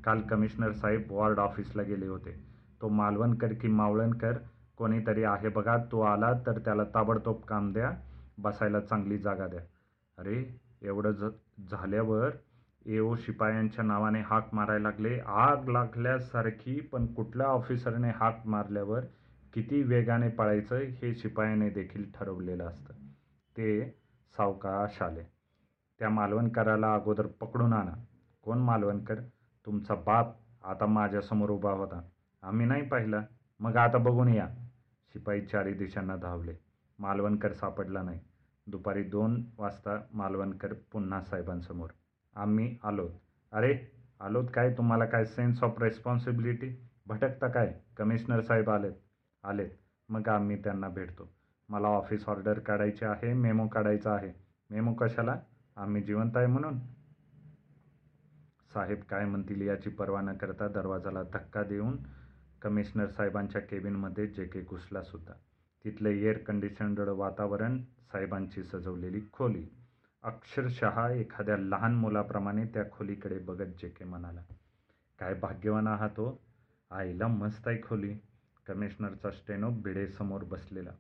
काल 0.03 0.21
कमिशनर 0.21 0.71
साहेब 0.71 1.11
वॉर्ड 1.11 1.39
ऑफिसला 1.39 1.83
गेले 1.83 2.07
होते. 2.07 2.43
तो 2.81 2.89
मालवणकर 2.89 3.53
की 3.53 3.67
मावळणकर 3.67 4.37
कोणीतरी 4.77 5.23
आहे 5.23 5.49
बघा 5.49 5.77
तो 5.91 6.01
आला 6.01 6.33
तर 6.33 6.59
त्याला 6.59 6.83
ताबडतोब 6.83 7.41
काम 7.41 7.73
द्या 7.73 7.91
बसायला 8.37 8.79
चांगली 8.79 9.17
जागा 9.17 9.47
द्या. 9.47 9.61
अरे 10.17 10.61
एवढं 10.81 11.11
ज 11.11 11.25
झाल्यावर 11.71 12.29
एओ 12.87 13.15
शिपायांच्या 13.15 13.85
नावाने 13.85 14.21
हाक 14.21 14.53
मारायला 14.53 14.89
लागले. 14.89 15.19
आग 15.19 15.69
लागल्यासारखी 15.69 16.79
पण 16.79 17.13
कुठल्या 17.13 17.47
ऑफिसरने 17.47 18.09
हाक 18.09 18.41
मारल्यावर 18.45 19.05
किती 19.53 19.83
वेगाने 19.83 20.29
पळायचं 20.29 20.77
हे 20.77 21.15
शिपायाने 21.15 21.69
देखील 21.69 22.11
ठरवलेलं 22.11 22.65
असतं. 22.65 22.93
ते 23.57 23.99
सावकाश 24.37 25.01
आले. 25.01 25.23
त्या 25.99 26.09
मालवणकराला 26.09 26.93
अगोदर 26.93 27.27
पकडून 27.27 27.73
आणा. 27.73 28.03
कोण 28.41 28.57
मालवणकर? 28.57 29.15
तुमचा 29.65 29.95
बाप 29.95 30.35
आता 30.63 30.85
माझ्यासमोर 30.85 31.49
उभा 31.49 31.71
होता. 31.71 32.01
आम्ही 32.41 32.65
नाही 32.65 32.81
पाहिला. 32.81 33.21
मग 33.59 33.77
आता 33.77 33.97
बघून 33.97 34.27
या. 34.27 34.47
शिपाई 35.13 35.41
चारी 35.41 35.73
दिशांना 35.73 36.15
धावले. 36.15 36.55
मालवणकर 36.99 37.53
सापडला 37.53 38.01
नाही. 38.01 38.19
दुपारी 38.67 39.03
दोन 39.03 39.43
वाजता 39.57 40.01
मालवणकर 40.13 40.73
पुन्हा 40.73 41.21
साहेबांसमोर 41.21 41.89
आम्ही 42.37 42.75
आलोत. 42.83 43.11
अरे 43.51 43.73
आलोत 44.21 44.45
काय? 44.53 44.73
तुम्हाला 44.73 45.05
काय 45.05 45.25
सेन्स 45.25 45.63
ऑफ 45.63 45.81
रेस्पॉन्सिबिलिटी 45.81 46.69
भटकता 47.07 47.47
काय? 47.47 47.73
कमिशनर 47.97 48.41
साहेब 48.41 48.69
आलेत. 48.69 48.93
आलेत. 49.43 49.69
मग 50.09 50.27
आम्ही 50.29 50.55
त्यांना 50.63 50.89
भेटतो. 50.89 51.29
मला 51.69 51.87
ऑफिस 51.87 52.27
ऑर्डर 52.29 52.59
काढायची 52.59 53.05
आहे 53.05 53.33
मेमो 53.33 53.67
काढायचा 53.67 54.13
आहे. 54.13 54.31
मेमो 54.69 54.93
कशाला? 54.93 55.35
आम्ही 55.77 56.01
जिवंत 56.01 56.37
आहे 56.37 56.47
म्हणून. 56.47 56.79
साहेब 58.73 59.01
काय 59.09 59.25
म्हणतील 59.25 59.61
याची 59.61 59.89
पर्वा 59.89 60.21
न 60.21 60.33
करता 60.33 60.67
दरवाजाला 60.67 61.23
धक्का 61.23 61.63
देऊन 61.63 61.97
कमिशनर 62.61 63.07
साहेबांच्या 63.07 63.61
केबिनमध्ये 63.61 64.27
जे 64.27 64.45
के 64.45 64.61
घुसलासुद्धा 64.61 65.33
तिथलं 65.85 66.09
एअर 66.09 66.37
कंडिशनड 66.37 66.99
वातावरण 66.99 67.81
साहेबांची 68.11 68.63
सजवलेली 68.63 69.21
खोली. 69.33 69.65
अक्षरशः 70.27 70.97
एखाद्या 71.09 71.55
लहान 71.57 71.93
मुलाप्रमाणे 71.95 72.65
त्या 72.65 72.83
खोलीकडे 72.91 73.37
बघत 73.39 73.67
जे 73.81 73.89
के 73.89 74.05
म्हणाला 74.05 74.41
काय 75.19 75.33
भाग्यवान 75.33 75.87
आहात 75.87 76.09
हो. 76.17 76.43
आईला 76.91 77.27
मस्त 77.27 77.67
आहे 77.67 77.81
खोली. 77.81 78.13
कमिशनरचा 78.67 79.31
स्टेनो 79.31 79.69
भिडेसमोर 79.83 80.43
बसलेला. 80.43 80.91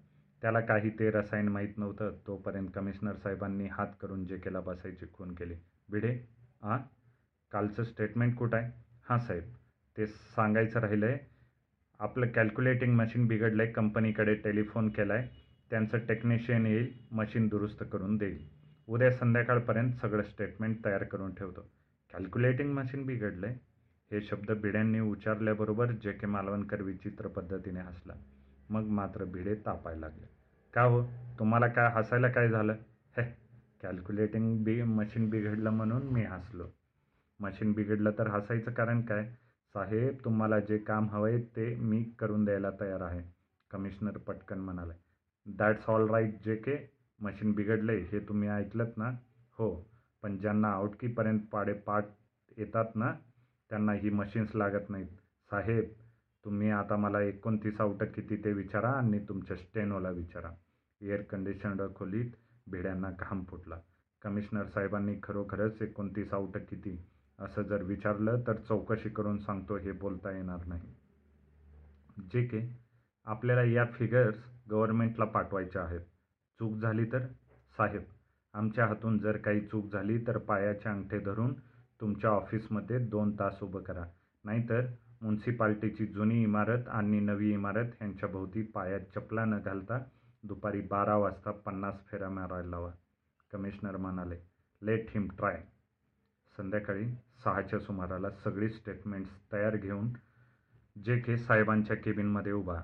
त्याला 0.41 0.59
काही 0.59 0.89
ते 0.89 1.09
रसायन 1.11 1.47
माहीत 1.47 1.77
नव्हतं. 1.77 2.11
तोपर्यंत 2.27 2.69
कमिशनर 2.75 3.15
साहेबांनी 3.15 3.67
हात 3.67 3.87
करून 4.01 4.25
जे 4.25 4.37
केला 4.37 4.59
बसायची 4.59 5.05
खून 5.13 5.33
केली. 5.35 5.55
भिडे 5.89 6.17
आ? 6.61 6.77
कालचं 7.51 7.83
स्टेटमेंट 7.83 8.35
कुठं 8.35 8.57
आहे? 8.57 8.71
हां 9.09 9.19
साहेब 9.19 9.53
ते 9.97 10.07
सांगायचं 10.07 10.79
राहिलं 10.79 11.05
आहे 11.05 11.17
आपलं 11.99 12.27
कॅल्क्युलेटिंग 12.27 12.95
मशीन 12.95 13.27
बिघडलं 13.27 13.63
आहे 13.63 13.71
कंपनीकडे 13.71 14.35
टेलिफोन 14.35 14.89
केला 14.89 15.13
आहे 15.13 15.27
त्यांचं 15.71 15.97
टेक्निशियन 15.97 16.65
येईल 16.65 16.93
मशीन 17.11 17.47
दुरुस्त 17.47 17.83
करून 17.83 18.17
देईल. 18.17 18.56
उद्या 18.89 19.11
संध्याकाळपर्यंत 19.11 19.93
सगळं 19.93 20.23
स्टेटमेंट 20.23 20.85
तयार 20.85 21.03
करून 21.03 21.33
ठेवतो. 21.33 21.61
कॅल्क्युलेटिंग 22.13 22.73
मशीन 22.73 23.05
बिघडलं 23.05 23.47
आहे 23.47 23.55
हे 24.11 24.21
शब्द 24.21 24.51
भिड्यांनी 24.51 24.99
उच्चारल्याबरोबर 24.99 25.91
जे 25.91 26.11
के 26.11 26.27
मालवणकर 26.27 26.81
विचित्र 26.81 27.27
पद्धतीने 27.27 27.79
हसला. 27.79 28.13
मग 28.69 28.83
मात्र 28.83 29.23
भिडे 29.25 29.55
तापायला 29.55 29.99
लागले. 29.99 30.29
का 30.73 30.81
हो? 30.81 31.03
तुम्हाला 31.39 31.67
काय 31.67 31.91
हसायला 31.95 32.27
काय 32.27 32.49
झालं? 32.49 32.73
हे 33.17 33.23
कॅल्क्युलेटिंग 33.81 34.63
बी 34.63 34.81
मशीन 34.83 35.29
बिघडलं 35.29 35.69
म्हणून 35.69 36.07
मी 36.07 36.23
हसलो. 36.23 36.67
मशीन 37.39 37.71
बिघडलं 37.71 38.11
तर 38.11 38.27
हसायचं 38.27 38.71
कारण 38.71 39.01
काय? 39.01 39.33
साहेब 39.73 40.15
तुम्हाला 40.25 40.59
जे 40.59 40.77
काम 40.77 41.09
हवं 41.09 41.29
आहे 41.29 41.41
ते 41.41 41.75
मी 41.75 42.03
करून 42.19 42.45
द्यायला 42.45 42.69
तयार 42.79 43.01
आहे. 43.01 43.21
कमिशनर 43.71 44.17
पटकन 44.17 44.59
म्हणाले. 44.59 44.93
दॅट्स 45.45 45.89
ऑल 45.89 46.09
राईट 46.09 46.35
जे 46.45 46.55
के. 46.55 46.96
मशीन 47.21 47.51
बिघडलं 47.51 47.91
आहे 47.91 48.01
हे 48.01 48.19
तुम्ही 48.19 48.49
ऐकलंत 48.49 48.97
ना? 48.97 49.11
हो 49.59 49.89
पण 50.21 50.37
ज्यांना 50.37 50.67
आउटकीपर्यंत 50.67 51.39
पाडे 51.51 51.73
पाठ 51.73 52.05
येतात 52.57 52.95
ना 52.95 53.11
त्यांना 53.69 53.93
ही 53.93 54.09
मशीन्स 54.09 54.55
लागत 54.55 54.89
नाहीत. 54.89 55.07
साहेब 55.51 55.83
तुम्ही 56.45 56.69
आता 56.69 56.95
मला 56.95 57.21
एकोणतीस 57.21 57.81
आउटं 57.81 58.05
किती 58.05 58.35
ते 58.35 58.53
विचारा 58.53 58.89
आणि 58.89 59.19
तुमच्या 59.19 59.57
स्टेनोला 59.57 60.09
विचारा. 60.09 60.49
एअर 61.01 61.21
कंडिशनर 61.21 61.87
खोलीत 61.95 62.31
भिड्यांना 62.67 63.11
घाम 63.19 63.43
फुटला. 63.43 63.77
कमिशनर 64.21 64.65
साहेबांनी 64.65 65.15
खरोखरच 65.23 65.81
एकोणतीस 65.81 66.33
आउटं 66.33 66.59
किती? 66.59 67.05
असं 67.39 67.61
जर 67.61 67.83
विचारलं 67.83 68.41
तर 68.47 68.53
चौकशी 68.53 69.09
करून 69.09 69.37
सांगतो 69.37 69.77
हे 69.77 69.91
बोलता 69.91 70.31
येणार 70.31 70.65
नाही. 70.65 70.95
जे 72.33 72.43
के 72.43 72.61
आपल्याला 73.25 73.63
या 73.63 73.85
फिगर्स 73.85 74.37
गव्हर्नमेंटला 74.71 75.25
पाठवायच्या 75.25 75.81
आहेत. 75.81 76.01
चूक 76.59 76.73
झाली 76.73 77.05
तर? 77.05 77.25
साहेब 77.77 78.03
आमच्या 78.53 78.85
हातून 78.85 79.17
जर 79.17 79.37
काही 79.37 79.61
चूक 79.61 79.91
झाली 79.93 80.17
तर 80.27 80.37
पायाचे 80.37 80.89
अंगठे 80.89 81.19
धरून 81.19 81.53
तुमच्या 82.01 82.29
ऑफिसमध्ये 82.29 82.99
दोन 82.99 83.31
तास 83.39 83.59
उभं 83.63 83.81
करा. 83.81 84.05
नाहीतर 84.45 84.85
म्युन्सिपाल्टीची 85.21 86.05
जुनी 86.05 86.41
इमारत 86.43 86.87
आणि 86.87 87.19
नवी 87.19 87.51
इमारत 87.53 88.01
यांच्या 88.01 88.29
भोवती 88.29 88.61
पायात 88.63 88.99
चपला 89.15 89.45
न 89.45 89.59
घालता 89.65 89.97
दुपारी 90.43 90.81
बारा 90.81 91.15
वाजता 91.15 91.51
पन्नास 91.51 92.05
फेऱ्या 92.07 92.29
मारायला 92.29 92.69
लावा. 92.69 92.91
कमिशनर 93.51 93.97
म्हणाले 93.97 94.37
लेट 94.81 95.09
हिम 95.09 95.27
ट्राय 95.37 95.63
संध्याकाळी 96.57 97.07
सहाच्या 97.43 97.79
सुमाराला 97.79 98.29
सगळी 98.29 98.69
स्टेटमेंट्स 98.69 99.31
तयार 99.51 99.75
घेऊन 99.75 100.09
जे 101.05 101.19
के 101.19 101.37
साहेबांच्या 101.37 101.95
केबिनमध्ये 101.95 102.51
उभा. 102.51 102.81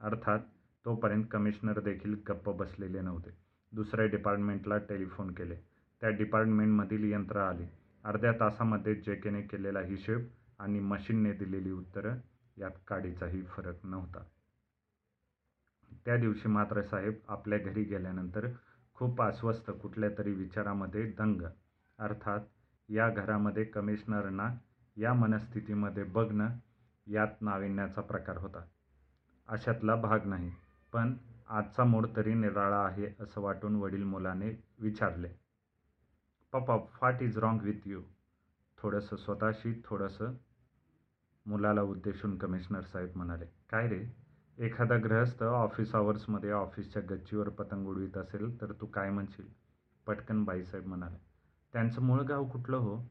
अर्थात 0.00 0.38
तोपर्यंत 0.86 1.24
कमिशनर 1.30 1.80
देखील 1.80 2.16
गप्प 2.28 2.50
बसलेले 2.50 3.00
नव्हते. 3.00 3.30
दुसऱ्या 3.72 4.06
डिपार्टमेंटला 4.06 4.78
टेलिफोन 4.78 5.34
केले. 5.34 5.56
त्या 6.00 6.10
डिपार्टमेंटमधील 6.10 7.12
यंत्र 7.12 7.36
आली. 7.36 7.64
अर्ध्या 8.04 8.32
तासामध्ये 8.32 8.94
जे 8.94 9.14
केने 9.14 9.42
केलेला 9.42 9.80
हिशेब 9.80 10.26
आणि 10.58 10.80
मशीनने 10.80 11.32
दिलेली 11.32 11.70
उत्तरं 11.70 12.16
यात 12.56 12.70
काडीचाही 12.88 13.42
फरक 13.42 13.74
नव्हता. 13.84 14.24
त्या 16.04 16.16
दिवशी 16.16 16.48
मात्र 16.48 16.82
साहेब 16.82 17.14
आपल्या 17.28 17.58
घरी 17.58 17.82
गेल्यानंतर 17.84 18.48
खूप 18.94 19.22
अस्वस्थ 19.22 19.70
कुठल्या 19.70 20.10
तरी 20.18 20.32
विचारामध्ये 20.32 21.06
दंग. 21.18 21.42
अर्थात 21.98 22.40
या 22.88 23.10
घरामध्ये 23.10 23.64
कमिशनरना 23.64 24.54
या 24.96 25.14
मनस्थितीमध्ये 25.14 26.04
बघणं 26.04 26.48
यात 27.06 27.28
नाविन्याचा 27.40 28.00
प्रकार 28.00 28.36
होता. 28.36 28.64
अशातला 29.48 29.94
भाग 29.94 30.18
नाही. 30.24 30.50
पण 30.96 31.14
आजचा 31.48 31.84
मूड 31.84 32.06
तरी 32.16 32.34
निराळा 32.34 32.84
आहे 32.84 33.06
असं 33.20 33.40
वाटून 33.40 33.76
वडील 33.76 34.04
मुलाने 34.04 34.62
विचारले. 34.78 35.28
पप्पा 36.52 36.78
फाट 36.78 37.22
इज 37.22 37.38
रॉंग 37.38 37.58
विथ 37.62 37.80
यू 37.84 38.02
थोडंसं 38.78 39.16
स्वतःशी 39.16 39.82
थोडंसं 39.84 40.32
मुलाला 41.46 41.82
उद्देशून 41.82 42.38
कमिशनर 42.38 42.80
साहेब 42.80 43.08
म्हणाले. 43.16 43.44
काय 43.70 43.88
रे? 43.88 44.06
एखादा 44.58 44.96
ग्रहस्थ 44.96 45.42
ऑफिस 45.42 45.94
आवर्समध्ये 45.94 46.50
ऑफिसच्या 46.50 47.02
गच्चीवर 47.10 47.48
पतंग 47.48 47.86
उडवीत 47.86 48.16
असेल 48.16 48.60
तर 48.60 48.72
तू 48.72 48.86
काय 48.86 49.10
म्हणशील? 49.10 49.46
पटकन 50.06 50.44
बाईसाहेब 50.44 50.86
म्हणाले. 50.86 51.16
त्यांचं 51.72 52.02
मूळ 52.02 52.20
गाव 52.20 52.48
कुठलं 52.48 52.76
हो? 52.76 53.02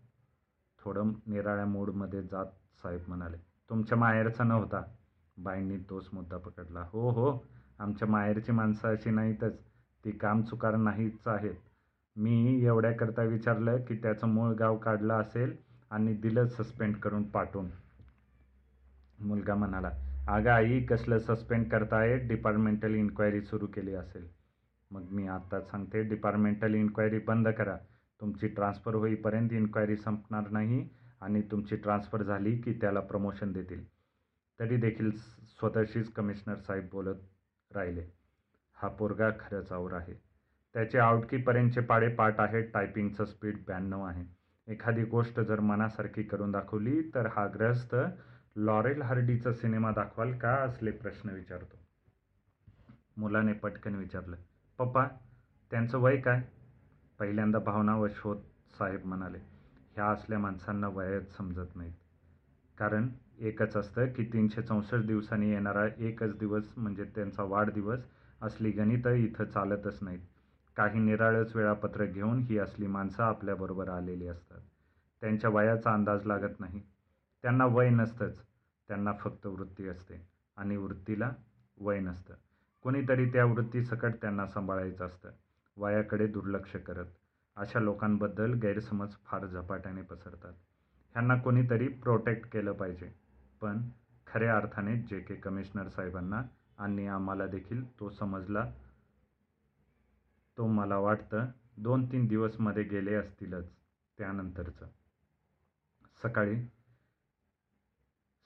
थोडं 0.79 1.11
निराळ्या 1.27 1.65
मूडमध्ये 1.65 2.23
जात 2.23 2.45
साहेब 2.83 3.01
म्हणाले. 3.07 3.37
तुमच्या 3.69 3.97
माहेरचा 3.97 4.43
नव्हता. 4.43 4.83
बाईंनी 5.37 5.77
तोच 5.77 6.09
मुद्दा 6.13 6.37
पकडला. 6.37 6.87
हो 6.91 7.09
हो. 7.09 7.54
आमच्या 7.79 8.07
माहेरची 8.07 8.51
माणसं 8.51 8.87
अशी 8.87 9.09
नाहीतच. 9.09 9.59
ती 10.05 10.11
काम 10.11 10.41
चुकार 10.41 10.75
नाहीच 10.75 11.27
आहेत. 11.27 11.53
मी 12.15 12.65
एवढ्याकरता 12.65 13.23
विचारलं 13.23 13.77
की 13.77 13.95
त्याचं 13.95 14.27
मूळ 14.27 14.53
गाव 14.53 14.77
काढलं 14.77 15.13
असेल 15.13 15.55
आणि 15.91 16.13
दिलं 16.13 16.47
सस्पेंड 16.47 16.95
करून 16.95 17.23
पाठवून. 17.23 17.69
मुलगा 19.19 19.55
म्हणाला 19.55 19.91
अगं 20.27 20.51
आई 20.51 20.81
कसलं 20.81 21.19
सस्पेंड 21.19 21.69
करताय? 21.69 22.17
डिपार्टमेंटल 22.17 22.95
इन्क्वायरी 22.95 23.41
सुरू 23.41 23.67
केली 23.67 23.93
असेल. 23.93 24.27
मग 24.91 25.03
मी 25.11 25.27
आत्ता 25.27 25.61
सांगते 25.61 26.03
डिपार्टमेंटल 26.03 26.73
इन्क्वायरी 26.73 27.19
बंद 27.19 27.47
करा. 27.47 27.77
तुमची 28.21 28.47
ट्रान्सफर 28.47 28.95
होईपर्यंत 28.95 29.53
इन्क्वायरी 29.53 29.95
संपणार 29.95 30.49
नाही 30.51 30.89
आणि 31.21 31.41
तुमची 31.41 31.75
ट्रान्सफर 31.75 32.23
झाली 32.23 32.57
की 32.57 32.73
त्याला 32.73 32.99
प्रमोशन 32.99 33.51
देतील. 33.51 33.83
तरी 34.59 34.77
देखील 34.77 35.11
स्वतःशीच 35.11 36.11
कमिशनर 36.11 36.55
साहेब 36.55 36.87
बोलत 36.91 37.15
राहिले. 37.75 38.03
हा 38.77 38.87
पोरगा 38.87 39.29
खरंच 39.39 39.71
आवर 39.71 39.93
आहे. 39.93 40.13
त्याचे 40.75 40.99
आउटकीपर्यंतचे 40.99 41.81
पाडे 41.81 42.07
पाठ 42.07 42.39
आहेत 42.39 42.63
टायपिंगचं 42.73 43.25
स्पीड 43.25 43.57
ब्याण्णव 43.65 44.03
आहे. 44.03 44.25
एखादी 44.67 45.03
गोष्ट 45.03 45.39
जर 45.39 45.59
मनासारखी 45.59 46.23
करून 46.23 46.51
दाखवली 46.51 47.01
तर 47.15 47.25
हा 47.25 47.47
ग्रस्त 47.47 47.95
लॉरेल 48.55 49.01
हार्डीचा 49.01 49.53
सिनेमा 49.53 49.91
दाखवाल 49.91 50.37
का 50.37 50.53
असले 50.55 50.91
प्रश्न 50.91 51.29
विचारतो. 51.29 51.77
मुलाने 53.17 53.53
पटकन 53.53 53.95
विचारलं 53.95 54.35
पप्पा 54.79 55.07
त्यांचं 55.71 55.97
वय 55.97 56.17
काय? 56.17 56.41
पहिल्यांदा 57.19 57.59
भावना 57.59 57.95
व 57.95 58.07
शोध 58.07 58.37
साहेब 58.77 59.05
म्हणाले 59.05 59.37
ह्या 59.95 60.05
असल्या 60.05 60.39
माणसांना 60.39 60.87
वयच 60.87 61.35
समजत 61.37 61.75
नाहीत. 61.75 61.93
कारण 62.77 63.07
एकच 63.39 63.77
असतं 63.77 64.05
की 64.05 64.25
तीनशे 64.25 64.61
चौसष्ट 64.61 65.05
दिवसांनी 65.05 65.49
येणारा 65.49 65.87
एकच 65.97 66.37
दिवस 66.37 66.73
म्हणजे 66.77 67.03
त्यांचा 67.03 67.43
वाढदिवस 67.43 67.99
असली 68.41 68.71
गणितं 68.71 69.09
इथं 69.09 69.45
चालतच 69.45 69.99
नाहीत. 70.01 70.19
काही 70.77 70.99
निराळच 70.99 71.55
वेळापत्रक 71.55 72.09
घेऊन 72.09 72.39
ही 72.39 72.57
असली 72.57 72.87
माणसं 72.87 73.23
आपल्याबरोबर 73.23 73.89
आलेली 73.89 74.27
असतात. 74.27 74.59
त्यांच्या 75.21 75.49
वयाचा 75.49 75.93
अंदाज 75.93 76.25
लागत 76.25 76.59
नाही. 76.59 76.81
त्यांना 77.41 77.65
वय 77.65 77.89
नसतंच. 77.89 78.45
त्यांना 78.87 79.13
फक्त 79.13 79.45
वृत्ती 79.45 79.87
असते. 79.87 80.27
आणि 80.57 80.77
वृत्तीला 80.77 81.31
वय 81.77 81.99
नसतं. 81.99 82.33
कोणीतरी 82.81 83.29
त्या 83.29 83.45
वृत्तीसकट 83.45 84.13
त्यांना 84.21 84.47
सांभाळायचं 84.47 85.05
असतं. 85.05 85.29
वयाकडे 85.77 86.27
दुर्लक्ष 86.27 86.75
करत. 86.75 87.05
अशा 87.55 87.79
लोकांबद्दल 87.79 88.53
गैरसमज 88.53 89.11
फार 89.25 89.45
झपाट्याने 89.45 90.01
पसरतात. 90.01 90.53
ह्यांना 91.11 91.35
कोणीतरी 91.35 91.87
प्रोटेक्ट 91.87 92.49
केलं 92.49 92.71
पाहिजे. 92.71 93.24
पण 93.65 93.81
खऱ्या 94.27 94.55
अर्थाने 94.57 94.97
जे 95.01 95.19
के 95.19 95.35
कमिशनर 95.35 95.87
साहेबांना 95.89 96.41
आणि 96.77 97.07
आम्हाला 97.07 97.45
देखील 97.47 97.83
तो 97.99 98.09
समजला 98.09 98.65
तो 100.57 100.67
मला 100.67 100.97
वाटतं 100.97 101.45
दोन 101.77 102.05
तीन 102.11 102.27
दिवसमध्ये 102.27 102.83
गेले 102.83 103.13
असतीलच 103.13 103.71
त्यानंतरचं. 104.17 104.85
सकाळी 106.23 106.55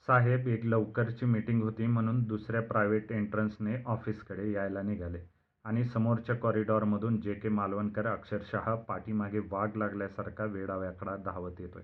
साहेब 0.06 0.48
एक 0.48 0.64
लवकरची 0.64 1.26
मीटिंग 1.26 1.62
होती 1.62 1.86
म्हणून 1.86 2.22
दुसऱ्या 2.24 2.62
प्रायव्हेट 2.62 3.12
एंट्रन्सने 3.12 3.82
ऑफिसकडे 3.86 4.50
यायला 4.52 4.82
निघाले 4.82 5.20
आणि 5.64 5.84
समोरच्या 5.84 6.36
कॉरिडॉरमधून 6.36 7.20
जे 7.20 7.34
के 7.34 7.48
मालवणकर 7.48 8.06
अक्षरशः 8.06 8.74
पाठीमागे 8.74 9.38
वाघ 9.38 9.76
लागल्यासारखा 9.76 10.44
वेडाव्याकडा 10.44 11.16
धावत 11.16 11.60
येतोय. 11.60 11.82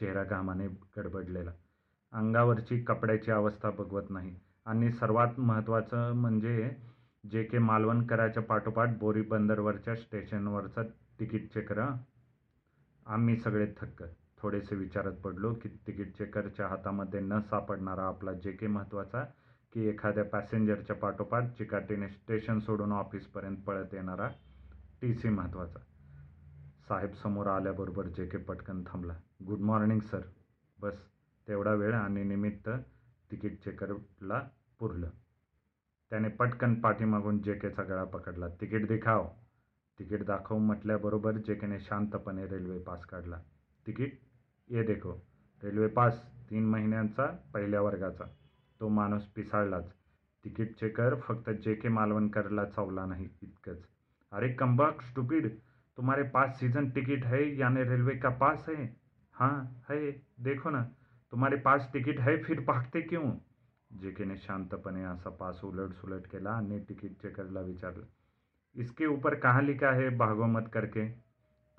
चेहरा 0.00 0.24
घामाने 0.24 0.66
गडबडलेला. 0.96 1.50
अंगावरची 2.14 2.80
कपड्याची 2.80 3.30
अवस्था 3.30 3.70
बघवत 3.70 4.10
नाही. 4.10 4.36
आणि 4.66 4.92
सर्वात 4.92 5.40
महत्त्वाचं 5.40 6.12
म्हणजे 6.12 6.76
जे 7.30 7.44
के 7.44 7.58
मालवणकराच्या 7.58 8.42
पाठोपाठ 8.42 8.98
बोरी 8.98 9.22
बंदरवरच्या 9.22 9.96
स्टेशनवरचा 9.96 10.82
तिकीट 11.20 11.52
चेकर. 11.52 11.80
आम्ही 13.06 13.36
सगळे 13.36 13.66
थक्क. 13.66 14.04
थोडेसे 14.38 14.76
विचारत 14.76 15.12
पडलो 15.12 15.54
की 15.54 15.68
तिकीट 15.68 16.16
चेकरच्या 16.16 16.68
हातामध्ये 16.68 17.20
न 17.20 17.40
सापडणारा 17.40 18.02
आपला 18.02 18.32
जे 18.32 18.52
के 18.52 18.66
महत्त्वाचा 18.66 19.24
की 19.72 19.88
एखाद्या 19.88 20.24
पॅसेंजरच्या 20.24 20.96
पाठोपाठ 20.96 21.42
चिकाटीने 21.42 22.08
स्टेशन 22.08 22.58
सोडून 22.58 22.92
ऑफिसपर्यंत 22.92 23.56
पळत 23.56 23.94
येणारा 23.94 24.28
टी 25.02 25.14
सी 25.14 25.28
महत्त्वाचा. 25.28 25.78
साहेब 26.88 27.12
समोर 27.12 27.46
आल्याबरोबर 27.46 28.06
जे 28.06 28.26
के 28.26 28.38
पटकन 28.38 28.82
थांबला. 28.82 29.14
Good 29.46 29.58
morning 29.58 30.00
sir. 30.00 30.20
बस. 30.80 30.94
तेवढा 31.48 31.72
वेळ 31.72 31.94
आणि 31.94 32.24
निमित्त 32.24 32.68
तिकीट 33.30 33.58
चेकरला 33.64 34.48
पुरलं. 34.78 35.10
त्याने 36.10 36.28
पटकन 36.28 36.74
पाठीमागून 36.74 37.42
जे 37.42 37.54
केचा 37.54 37.82
गळा 37.82 38.04
पकडला. 38.04 38.48
तिकीट 38.48 38.88
दिखाव 38.88 39.28
तिकीट 39.98 40.24
दाखव 40.24 40.58
म्हटल्याबरोबर 40.58 41.32
जे 41.32 41.54
केने 41.54 41.80
शांतपणे 41.80 42.46
रेल्वे 42.46 42.78
पास 42.78 43.04
काढला. 43.06 43.38
तिकीट? 43.86 44.18
ये 44.68 44.82
देखो. 44.82 45.26
रेल्वे 45.64 45.86
पास 45.86 46.32
तीन 46.50 46.66
महिन्यांचा 46.66 47.26
पहिल्या 47.54 47.80
वर्गाचा. 47.80 48.24
तो 48.80 48.88
माणूस 48.88 49.26
पिसाळलाच. 49.26 49.92
तिकीट 50.44 50.74
चेकर 50.80 51.14
फक्त 51.14 51.50
जे 51.50 51.74
के 51.74 51.88
मालवणकरला 51.88 52.64
चावला 52.64 53.06
नाही 53.06 53.28
इतकंच. 53.42 53.78
अरे 54.32 54.48
कंबाक 54.48 55.02
स्टुपिड 55.02 55.48
तुम्हारे 55.96 56.22
पास 56.22 56.60
सीजन 56.60 56.90
टिकट 56.90 57.24
है? 57.24 57.56
यानी 57.56 57.82
रेलवे 57.82 58.16
का 58.16 58.28
पास 58.28 58.68
है? 58.68 58.84
हाँ 59.32 59.64
है. 59.90 60.10
देखो 60.40 60.70
ना. 60.70 60.84
तुम्हारे 61.34 61.56
पास 61.56 61.88
तिकीट 61.92 62.20
है 62.20 62.36
फिर 62.42 62.60
भागते 62.60 63.00
क्यों? 63.02 63.30
जे 64.00 64.10
केने 64.10 64.36
शांतपणे 64.36 65.02
असा 65.04 65.30
पास 65.30 65.60
उलट 65.64 65.92
सुलट 65.92 66.26
केला 66.26 66.50
आणि 66.50 66.78
तिकीट 66.88 67.12
चेकरला 67.22 67.60
विचारलं 67.60 68.04
इसके 68.74 69.06
ऊपर 69.06 69.34
कहाँ 69.34 69.62
लिखा 69.62 69.90
है? 69.90 70.08
भागो 70.08 70.46
मत 70.46 70.68
करके. 70.72 71.08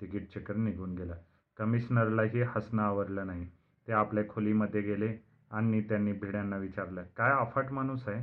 तिकीट 0.00 0.28
चेकर 0.28 0.56
निघून 0.56 0.94
गेला. 0.94 1.14
कमिशनरलाही 1.56 2.42
हसणं 2.42 2.82
आवरलं 2.82 3.26
नाही. 3.26 3.46
ते 3.88 3.92
आपल्या 3.92 4.24
खोलीमध्ये 4.28 4.80
गेले. 4.80 5.16
आणि 5.50 5.80
त्यांनी 5.80 6.12
भिड्यांना 6.12 6.56
विचारलं 6.56 7.02
काय 7.16 7.32
अफाट 7.32 7.72
माणूस 7.72 8.08
आहे? 8.08 8.22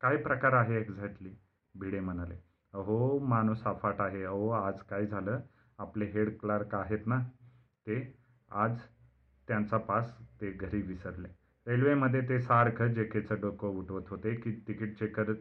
काय 0.00 0.16
प्रकार 0.16 0.52
आहे 0.52 0.80
एक्झॅक्टली 0.80 1.34
भिडे 1.74 2.00
म्हणाले 2.00 2.34
अहो 2.74 3.18
माणूस 3.18 3.64
अफाट 3.64 4.00
आहे. 4.00 4.22
अहो 4.24 4.48
आज 4.50 4.80
काय 4.80 5.06
झालं? 5.06 5.40
आपले 5.78 6.04
हेड 6.04 6.38
क्लार्क 6.38 6.74
आहेत 6.74 7.06
ना? 7.06 7.22
ते 7.86 8.18
आज 8.50 8.78
त्यांचा 9.48 9.78
पास 9.78 10.16
ते 10.40 10.50
घरी 10.50 10.80
विसरले. 10.82 11.28
रेल्वेमध्ये 11.66 12.20
ते 12.20 12.40
सारखं 12.40 12.92
जेकेचं 12.94 13.40
डोकं 13.40 13.68
उठवत 13.68 14.08
होते 14.10 14.34
की 14.34 14.52
तिकीट 14.68 14.98
चेकर 14.98 15.32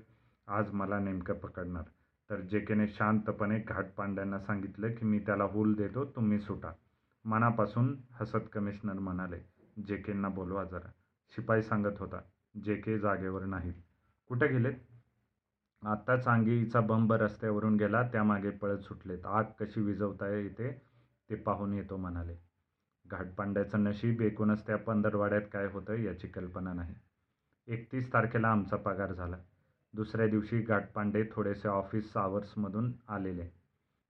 आज 0.48 0.72
मला 0.74 1.00
नेमकं 1.00 1.34
पकडणार. 1.34 1.84
तर 2.30 2.42
जेकेने 2.42 2.88
शांतपणे 2.88 3.60
घाटपांड्यांना 3.60 4.40
सांगितलं 4.40 4.92
की 4.92 5.06
मी 5.06 5.20
त्याला 5.20 5.44
हूल 5.44 5.74
देतो 5.74 6.06
तुम्ही 6.06 6.40
सुटा. 6.40 6.72
मनापासून 7.26 7.96
हसत 8.12 8.50
कमिशनर 8.54 8.94
म्हणाले 8.94 9.40
जेकेंना 9.88 10.30
बोलवा 10.30 10.64
जरा. 10.64 10.90
शिपाई 11.34 11.62
सांगत 11.62 12.00
होता 12.00 12.22
जे 12.64 12.76
के 12.76 13.00
जागेवर 13.00 13.46
नाहीत. 13.46 13.74
कुठे 14.28 14.48
गेलेत? 14.48 14.74
आत्ता 15.84 16.18
चांगीचा 16.18 16.80
बंब 16.80 17.14
रस्त्यावरून 17.14 17.76
गेला 17.76 18.02
त्यामागे 18.04 18.50
पळत 18.50 18.80
सुटलेत. 18.80 19.26
आग 19.26 19.44
कशी 19.60 19.82
विजवता 19.82 20.28
येते 20.30 20.72
ते 21.30 21.36
पाहून 21.36 21.74
येतो 21.74 21.98
म्हणाले. 21.98 22.36
घाटपांड्याचं 23.12 23.84
नशीब 23.84 24.22
एकूणच 24.22 24.68
त्या 24.68 24.78
पंधरवाड्यात 24.78 25.42
काय 25.54 25.68
होतं 25.68 25.94
याची 25.94 26.28
कल्पना 26.28 26.74
नाही. 26.74 26.96
एकतीस 27.68 28.14
तारखेला 28.14 28.48
आमचा 28.48 28.78
पगार 28.78 29.14
झाला. 29.14 29.38
दुसऱ्या 29.94 30.28
दिवशी 30.28 30.62
घाटपांडे 30.62 31.24
थोडेसे 31.32 31.68
ऑफिस 31.68 32.18
आवर्समधून 32.18 32.94
आलेले. 33.10 33.48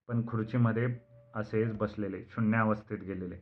पण 0.08 0.28
खुर्चीमध्ये 0.28 0.88
असेच 1.36 1.74
बसलेले 1.74 2.24
शून्यावस्थेत 2.30 2.98
गेलेले. 2.98 3.36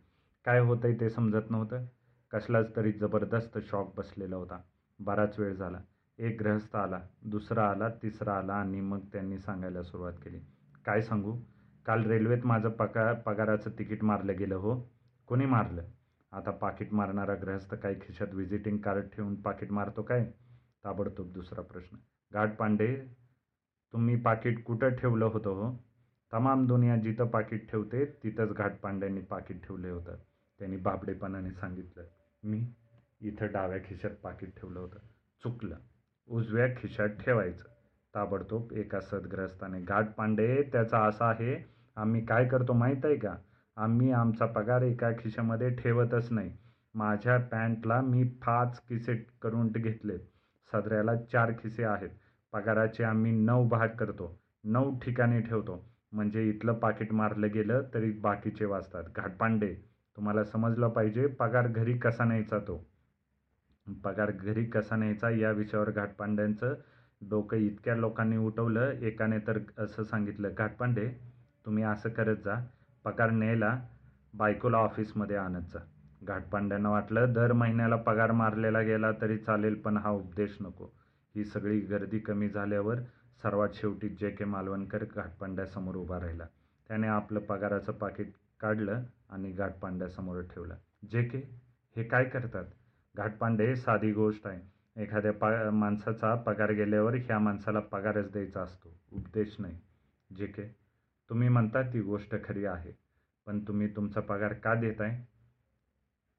काय 0.45 0.59
होतंय 0.59 0.95
ते 0.99 1.09
समजत 1.09 1.51
नव्हतं. 1.51 1.85
कसलाच 2.31 2.75
तरी 2.75 2.91
जबरदस्त 2.91 3.57
शॉक 3.59 3.93
बसलेला 3.97 4.35
होता. 4.35 4.61
बराच 4.99 5.39
वेळ 5.39 5.53
झाला. 5.53 5.79
एक 6.17 6.37
ग्रहस्थ 6.39 6.75
आला 6.75 6.99
दुसरा 7.25 7.69
आला 7.69 7.89
तिसरा 7.89 8.37
आला 8.37 8.53
आणि 8.53 8.81
मग 8.81 8.99
त्यांनी 8.99 9.39
सांगायला 9.39 9.83
सुरुवात 9.83 10.13
केली. 10.13 10.39
काय 10.85 11.01
सांगू? 11.01 11.37
काल 11.85 12.03
रेल्वेत 12.03 12.45
माझं 12.45 12.69
पका 12.69 13.13
पगाराचं 13.13 13.69
तिकीट 13.79 14.03
मारलं 14.03 14.37
गेलं 14.37 14.55
हो. 14.55 15.00
कोणी 15.31 15.45
मारलं? 15.45 15.83
आता 16.31 16.51
पाकीट 16.51 16.93
मारणारा 16.93 17.35
ग्रहस्थ 17.35 17.75
काही 17.75 17.95
खिशात 17.95 18.27
व्हिजिटिंग 18.33 18.77
कार्ड 18.77 19.03
ठेवून 19.03 19.41
पाकीट 19.41 19.71
मारतो 19.71 20.01
काय? 20.01 20.31
ताबडतोब 20.83 21.31
दुसरा 21.31 21.61
प्रश्न. 21.61 21.97
घाटपांडे 22.33 22.95
तुम्ही 23.93 24.15
पाकीट 24.15 24.63
कुठं 24.63 24.89
ठेवलं 24.89 25.25
होतं 25.25 25.49
हो? 25.49 25.83
तमाम 26.33 26.67
दुनिया 26.67 26.97
जिथं 26.97 27.27
पाकीट 27.27 27.71
ठेवते 27.71 28.05
तिथंच 28.05 28.53
घाटपांड्यांनी 28.53 29.21
पाकीट 29.21 29.67
ठेवले 29.67 29.89
होतं. 29.89 30.15
त्यांनी 30.59 30.77
बाबडेपणाने 30.77 31.51
सांगितलं 31.51 32.03
मी 32.43 32.65
इथं 33.21 33.47
डाव्या 33.51 33.79
खिशात 33.79 34.11
पाकीट 34.11 34.49
ठेवलं 34.49 34.79
होतं. 34.79 34.99
चुकलं. 35.43 35.75
उजव्या 36.27 36.67
खिशात 36.67 37.09
ठेवायचं. 37.09 37.65
ताबडतोब 38.15 38.71
एका 38.71 38.99
सदग्रस्ताने 38.99 39.81
घाटपांडे 39.81 40.61
त्याचा 40.61 41.05
असा 41.05 41.25
आहे 41.25 41.65
आम्ही 41.95 42.25
काय 42.25 42.47
करतो 42.47 42.73
माहीत 42.73 43.05
आहे 43.05 43.15
का? 43.15 43.35
आम्ही 43.77 44.11
आमचा 44.11 44.45
पगार 44.45 44.81
एका 44.81 45.11
खिशामध्ये 45.11 45.69
ठेवतच 45.69 46.31
नाही. 46.31 46.51
माझ्या 46.95 47.37
पॅन्टला 47.51 47.99
मी 48.01 48.23
पाच 48.45 48.81
खिसे 48.89 49.15
करून 49.41 49.67
घेतलेत 49.67 50.19
सदऱ्याला 50.71 51.15
चार 51.31 51.51
खिसे 51.59 51.83
आहेत. 51.83 52.09
पगाराचे 52.53 53.03
आम्ही 53.03 53.31
नऊ 53.31 53.67
भाग 53.69 53.87
करतो. 53.89 54.39
नऊ 54.63 54.97
ठिकाणी 54.99 55.41
ठेवतो. 55.41 55.85
म्हणजे 56.11 56.43
इथलं 56.49 56.73
पाकिट 56.73 57.11
मारलं 57.13 57.47
गेलं 57.53 57.83
तरी 57.93 58.11
बाकीचे 58.11 58.65
वाचतात. 58.65 59.03
घाटपांडे 59.15 59.73
तुम्हाला 60.17 60.43
समजलं 60.43 60.89
पाहिजे 60.89 61.27
पगार 61.27 61.67
घरी 61.67 61.97
कसा 61.97 62.23
न्यायचा 62.23 62.59
तो? 62.59 62.77
पगार 64.03 64.31
घरी 64.31 64.65
कसा 64.65 64.95
न्यायचा 64.95 65.29
या 65.29 65.51
विषयावर 65.51 65.91
घाटपांड्यांचं 65.91 66.73
डोकं 67.21 67.57
इतक्या 67.57 67.95
लोकांनी 67.95 68.37
उठवलं. 68.37 68.91
एकाने 69.01 69.39
तर 69.39 69.59
असं 69.77 70.03
सांगितलं 70.03 70.49
घाटपांडे 70.57 71.07
तुम्ही 71.65 71.83
असं 71.83 72.09
करत 72.09 72.37
जा. 72.45 72.55
पगार 73.05 73.29
न्यायला 73.29 73.79
बायकोला 74.33 74.77
ऑफिसमध्ये 74.77 75.35
आणत 75.35 75.61
जा. 75.61 75.79
घाटपांड्यांना 76.23 76.89
वाटलं 76.89 77.33
दर 77.33 77.53
महिन्याला 77.53 77.95
पगार 77.95 78.31
मारलेला 78.31 78.81
गेला 78.81 79.11
तरी 79.11 79.37
चालेल 79.37 79.75
पण 79.75 79.97
हा 79.97 80.09
उपदेश 80.09 80.57
नको. 80.61 80.85
ही 81.35 81.45
सगळी 81.45 81.79
गर्दी 81.79 82.19
कमी 82.19 82.49
झाल्यावर 82.49 82.95
सर्वात 83.43 83.69
शेवटी 83.73 84.09
जे 84.09 84.29
के 84.29 84.45
मालवणकर 84.45 85.03
घाटपांड्यासमोर 85.15 85.95
उभा 85.95 86.19
राहिला. 86.19 86.45
त्याने 86.87 87.07
आपलं 87.07 87.39
पगाराचं 87.39 87.91
पाकिट 87.91 88.31
काढलं 88.59 89.03
आणि 89.29 89.51
घाटपांड्यासमोर 89.51 90.41
ठेवलं. 90.41 90.75
जे 91.11 91.23
के 91.23 91.37
हे 91.95 92.03
काय 92.03 92.25
करतात? 92.25 92.65
घाटपांडे 93.17 93.75
साधी 93.75 94.11
गोष्ट 94.11 94.47
आहे. 94.47 94.71
एखाद्या 95.03 95.33
पा 95.33 95.69
माणसाचा 95.69 96.35
पगार 96.35 96.71
गेल्यावर 96.71 97.15
ह्या 97.15 97.39
माणसाला 97.39 97.79
पगारच 97.79 98.31
द्यायचा 98.31 98.61
असतो. 98.61 98.89
उपदेश 99.11 99.55
नाही. 99.59 99.77
जे 100.35 100.45
के 100.45 100.80
तुम्ही 101.31 101.49
म्हणता 101.49 101.81
ती 101.81 102.01
गोष्ट 102.01 102.35
खरी 102.43 102.65
आहे 102.65 102.91
पण 103.45 103.59
तुम्ही 103.59 103.87
तुमचा 103.95 104.21
पगार 104.21 104.53
का 104.53 104.73
देत 104.75 105.01
आहे 105.01 105.23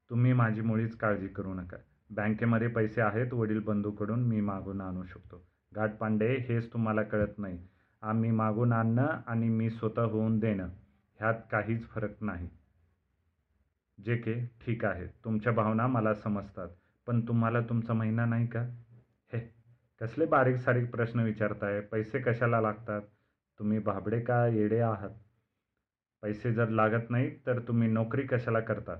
तुम्ही 0.09 0.33
माझी 0.33 0.61
मुळीच 0.61 0.97
काळजी 0.97 1.27
करू 1.27 1.53
नका. 1.53 1.77
बँकेमध्ये 2.09 2.67
पैसे 2.67 3.01
आहेत 3.01 3.33
वडील 3.33 3.59
बंधूकडून 3.59 4.23
मी 4.23 4.41
मागून 4.41 4.81
आणू 4.81 5.03
शकतो. 5.03 5.45
घाटपांडे 5.75 6.37
हेच 6.37 6.73
तुम्हाला 6.73 7.03
कळत 7.03 7.39
नाही. 7.39 7.67
आम्ही 8.01 8.31
मागून 8.31 8.73
आणणं 8.73 9.21
आणि 9.27 9.49
मी 9.49 9.69
स्वतः 9.69 10.01
होऊन 10.01 10.39
देणं 10.39 10.69
ह्यात 11.19 11.33
काहीच 11.51 11.87
फरक 11.87 12.23
नाही. 12.23 12.49
जे 14.03 14.17
के 14.17 14.45
ठीक 14.45 14.85
आहे. 14.85 15.07
तुमच्या 15.07 15.53
भावना 15.53 15.87
मला 15.87 16.13
समजतात 16.13 16.69
पण 17.07 17.27
तुम्हाला 17.27 17.61
तुमचा 17.61 17.93
महिना 17.93 18.25
नाही 18.25 18.47
का? 18.47 18.61
हे 19.33 19.39
कसले 20.01 20.25
बारीक 20.25 20.55
सारीक 20.55 20.91
प्रश्न 20.91 21.19
विचारताय? 21.19 21.81
पैसे 21.81 22.19
कशाला 22.19 22.61
लागतात? 22.61 23.01
तुम्ही 23.63 23.79
भाबडे 23.79 24.19
का 24.19 24.47
येडे 24.47 24.79
आहात? 24.79 25.09
पैसे 26.21 26.53
जर 26.53 26.69
लागत 26.69 27.09
नाही 27.09 27.39
तर 27.45 27.59
तुम्ही 27.59 27.87
नोकरी 27.87 28.23
कशाला 28.23 28.59
करता? 28.59 28.93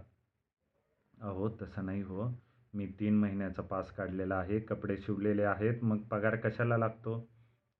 अहो 1.21 1.49
तसं 1.61 1.85
नाही 1.85 2.01
हो. 2.01 2.31
मी 2.73 2.87
तीन 2.87 3.17
महिन्याचा 3.17 3.61
पास 3.61 3.91
काढलेला 3.91 4.35
आहे 4.35 4.59
कपडे 4.59 4.97
शिवलेले 4.97 5.43
आहेत 5.43 5.83
मग 5.83 5.97
पगार 5.97 6.35
कशाला 6.35 6.77
लागतो? 6.77 7.29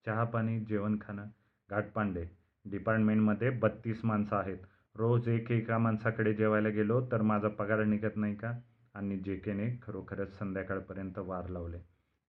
चहा 0.06 0.24
पाणी 0.24 0.60
जेवणखाणं 0.60 1.26
घाटपांडे 1.70 2.26
डिपार्टमेंटमध्ये 2.66 3.50
बत्तीस 3.50 4.06
माणसं 4.06 4.36
आहेत. 4.36 4.58
रोज 4.96 5.28
एक 5.28 5.52
एका 5.52 5.78
माणसाकडे 5.78 6.34
जेवायला 6.34 6.70
गेलो 6.70 7.08
तर 7.12 7.22
माझा 7.22 7.48
पगार 7.48 7.84
निघत 7.84 8.18
नाही 8.18 8.36
का? 8.36 8.54
आणि 8.94 9.18
जे 9.18 9.36
केने 9.36 9.80
खरोखरच 9.84 10.40
संध्याकाळपर्यंत 10.40 11.18
वार 11.18 11.48
लावले. 11.48 11.80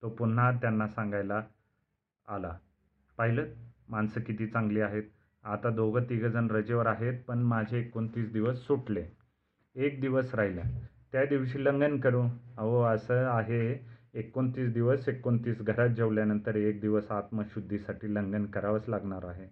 तो 0.02 0.08
पुन्हा 0.08 0.50
त्यांना 0.52 0.88
सांगायला 0.88 1.42
आला. 2.28 2.58
पाहिलं? 3.18 3.46
माणसं 3.88 4.20
किती 4.20 4.46
चांगली 4.46 4.80
आहेत? 4.80 5.02
आता 5.44 5.70
दोघं 5.70 6.02
तिघंजण 6.02 6.50
रजेवर 6.50 6.86
आहेत 6.86 7.20
पण 7.28 7.38
माझे 7.38 7.78
एकोणतीस 7.78 8.32
दिवस 8.32 8.56
सुटले. 8.66 9.04
एक 9.74 10.00
दिवस 10.00 10.34
राहिला. 10.34 10.62
त्या 11.12 11.24
दिवशी 11.24 11.64
लंघन 11.64 12.00
करू. 12.00 12.22
अहो 12.58 12.82
असं 12.82 13.26
आहे. 13.26 13.94
एकोणतीस 14.14 14.72
दिवस 14.72 15.08
एकोणतीस 15.08 15.62
घरात 15.62 15.88
जेवल्यानंतर 15.88 16.54
एक 16.54 16.80
दिवस 16.80 17.10
आत्मशुद्धीसाठी 17.10 18.14
लंघन 18.14 18.46
करावंच 18.46 18.88
लागणार 18.88 19.24
आहे. 19.24 19.48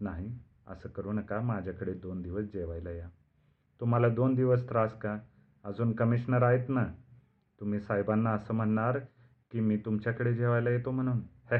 नाही 0.00 0.38
असं 0.66 0.88
करू 0.88 1.12
नका. 1.12 1.40
माझ्याकडे 1.40 1.92
दोन 1.92 2.22
दिवस 2.22 2.44
जेवायला 2.44 2.90
या. 2.90 3.08
तुम्हाला 3.80 4.08
दोन 4.08 4.34
दिवस 4.34 4.68
त्रास 4.68 4.98
का? 4.98 5.18
अजून 5.64 5.92
कमिशनर 5.92 6.42
आहेत 6.42 6.68
ना? 6.68 6.86
तुम्ही 7.60 7.80
साहेबांना 7.80 8.30
असं 8.30 8.54
म्हणणार 8.54 8.98
की 9.50 9.60
मी 9.60 9.76
तुमच्याकडे 9.76 10.34
जेवायला 10.34 10.70
येतो 10.70 10.90
म्हणून. 10.90 11.18
हे 11.50 11.58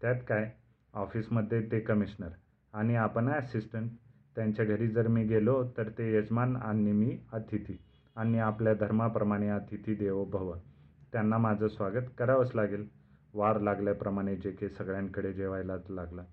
त्यात 0.00 0.16
काय? 0.28 0.57
ऑफिसमध्ये 0.94 1.60
ते 1.62 1.80
कमिशनर 1.80 2.28
आणि 2.74 2.94
आपण 2.96 3.28
ॲसिस्टंट 3.28 3.90
त्यांच्या 4.36 4.64
घरी 4.64 4.88
जर 4.88 5.06
मी 5.08 5.24
गेलो 5.24 5.62
तर 5.76 5.88
ते 5.98 6.12
यजमान 6.14 6.56
आणि 6.56 6.92
मी 6.92 7.16
अतिथी 7.32 7.76
आणि 8.16 8.38
आपल्या 8.38 8.74
धर्माप्रमाणे 8.74 9.48
अतिथी 9.48 9.94
देवो 9.94 10.24
भव. 10.24 10.52
त्यांना 11.12 11.38
माझं 11.38 11.68
स्वागत 11.68 12.08
करावंच 12.18 12.54
लागेल. 12.54 12.86
वार 13.34 13.60
लागल्याप्रमाणे 13.60 14.34
जे 14.36 14.50
के 14.52 14.68
सगळ्यांकडे 14.68 15.32
जेवायला 15.32 15.76
लागला. 15.88 16.24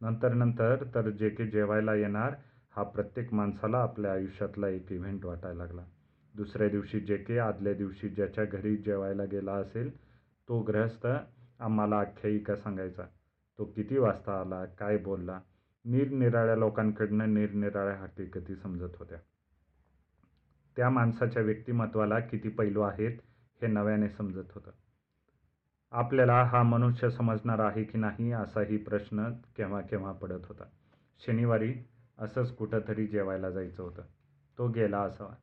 नंतर 0.00 0.32
नंतर 0.34 0.84
तर 0.94 1.10
जे 1.10 1.28
के 1.30 1.46
जेवायला 1.46 1.94
येणार 1.94 2.34
हा 2.74 2.82
प्रत्येक 2.82 3.32
माणसाला 3.34 3.78
आपल्या 3.78 4.12
आयुष्यातला 4.12 4.68
एक 4.68 4.92
इव्हेंट 4.92 5.24
वाटायला 5.24 5.62
लागला. 5.64 5.84
दुसऱ्या 6.34 6.68
दिवशी 6.68 7.00
जे 7.00 7.16
के 7.16 7.38
आदल्या 7.38 7.74
दिवशी 7.74 8.08
ज्याच्या 8.08 8.44
घरी 8.44 8.76
जेवायला 8.76 9.24
गेला 9.24 9.52
असेल 9.52 9.90
तो 10.48 10.60
गृहस्थ 10.62 11.06
आम्हाला 11.60 11.96
आख्यायिका 11.96 12.56
सांगायचा 12.56 13.06
तो 13.58 13.64
किती 13.64 13.98
वाजता 13.98 14.40
आला 14.40 14.64
काय 14.64 14.98
बोलला? 14.98 15.40
निरनिराळ्या 15.84 16.56
लोकांकडनं 16.56 17.34
निरनिराळ्या 17.34 17.96
हकीकती 17.96 18.56
समजत 18.56 18.96
होत्या. 18.98 19.18
त्या 20.76 20.90
माणसाच्या 20.90 21.42
व्यक्तिमत्वाला 21.42 22.18
किती 22.20 22.48
पैलू 22.48 22.80
आहेत 22.80 23.18
हे 23.62 23.66
नव्याने 23.66 24.08
समजत 24.08 24.52
होतं. 24.54 24.70
आपल्याला 25.90 26.44
हा 26.44 26.62
मनुष्य 26.62 27.10
समजणार 27.10 27.58
आहे 27.58 27.84
की 27.84 27.98
नाही 27.98 28.32
असाही 28.32 28.76
प्रश्न 28.76 29.28
केव्हा 29.56 29.80
केव्हा 29.80 30.12
पडत 30.12 30.46
होता. 30.48 30.64
शनिवारी 31.26 31.74
असंच 32.18 32.56
कुठंतरी 32.56 33.06
जेवायला 33.06 33.50
जायचं 33.50 33.82
होतं. 33.82 34.02
तो 34.58 34.68
गेला 34.68 35.00
असावा. 35.00 35.34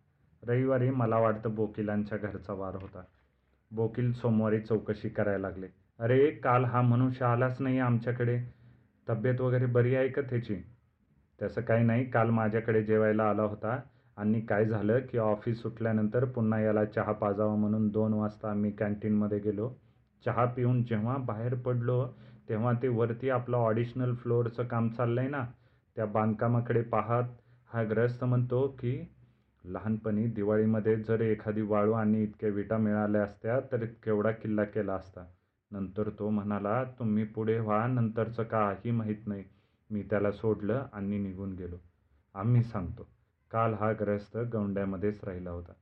रविवारी 0.48 0.90
मला 0.90 1.18
वाटतं 1.18 1.56
बोकिलांच्या 1.56 2.18
घरचा 2.18 2.54
वार 2.54 2.76
होता. 2.76 3.04
बोकील 3.72 4.14
सोमवारी 4.14 4.60
चौकशी 4.60 5.10
करायला 5.10 5.50
लागले. 5.50 5.68
अरे 6.00 6.32
काल 6.32 6.64
हा 6.66 6.82
मनुष्य 6.82 7.26
आलाच 7.26 7.62
नाही 7.62 7.80
आमच्याकडे. 7.80 8.38
तब्येत 9.08 9.42
वगैरे 9.42 9.66
बरी 9.66 9.96
आहे 9.96 10.08
का 10.10 10.22
त्याची? 10.22 10.56
तसं 11.40 11.62
काही 11.62 11.84
नाही 11.84 12.06
काल 12.06 12.30
माझ्याकडे 12.30 12.84
जेवायला 12.84 13.24
आला 13.24 13.44
होता. 13.44 13.80
आणि 14.18 14.42
काय 14.42 14.66
झालं 14.66 15.00
की 15.00 15.18
ऑफिस 15.18 15.62
सुटल्यानंतर 15.62 16.26
पुन्हा 16.26 16.60
याला 16.60 16.86
चहा 16.86 17.12
पाजावा 17.12 17.56
म्हणून 17.56 17.88
दोन 17.90 18.14
वाजता 18.14 18.50
आम्ही 18.50 18.72
कॅन्टीनमध्ये 18.72 19.40
गेलो. 19.40 19.70
चहा 20.26 20.46
पिऊन 20.46 20.84
जेव्हा 20.84 21.18
बाहेर 21.18 21.56
पडलो 21.56 22.06
तेव्हा 22.50 22.74
ते 22.82 22.88
वरती 22.88 23.30
आपलं 23.30 23.58
ऑडिशनल 23.58 24.14
फ्लोअरचं 24.16 24.64
काम 24.64 24.90
चाललं 24.90 25.22
आहे 25.22 25.30
ना 25.30 25.46
त्या 25.98 26.06
बांधकामाकडे 26.06 26.82
पाहत 26.82 27.30
हा 27.70 27.84
ग्रस्त 27.84 28.24
म्हणतो 28.24 28.68
की 28.80 28.98
लहानपणी 29.64 30.26
दिवाळीमध्ये 30.28 30.96
जर 30.98 31.22
एखादी 31.22 31.62
वाळू 31.62 31.92
आणि 31.92 32.24
इतक्या 32.24 32.50
विटा 32.50 32.78
मिळाल्या 32.78 33.24
असत्या 33.24 33.60
तर 33.72 33.86
केवढा 34.04 34.32
किल्ला 34.32 34.64
केला 34.64 34.94
असता. 34.94 35.26
नंतर 35.74 36.10
तो 36.10 36.30
म्हणाला 36.30 36.84
तुम्ही 37.00 37.24
पुढे 37.24 37.60
व्हा 37.60 37.88
नंतरचं 37.88 38.44
काही 38.44 38.92
माहीत 38.92 39.28
नाही. 39.28 39.44
मी 39.90 40.04
त्याला 40.04 40.32
सोडलं 40.32 40.86
आणि 40.94 41.18
निघून 41.18 41.54
गेलो. 41.54 41.78
आम्ही 42.36 42.64
सांगतो 42.64 43.08
काल 43.52 43.74
हा 43.74 43.92
ग्रस्त 43.92 44.38
गवंड्यामध्येच 44.38 45.24
राहिला 45.24 45.50
होता. 45.50 45.74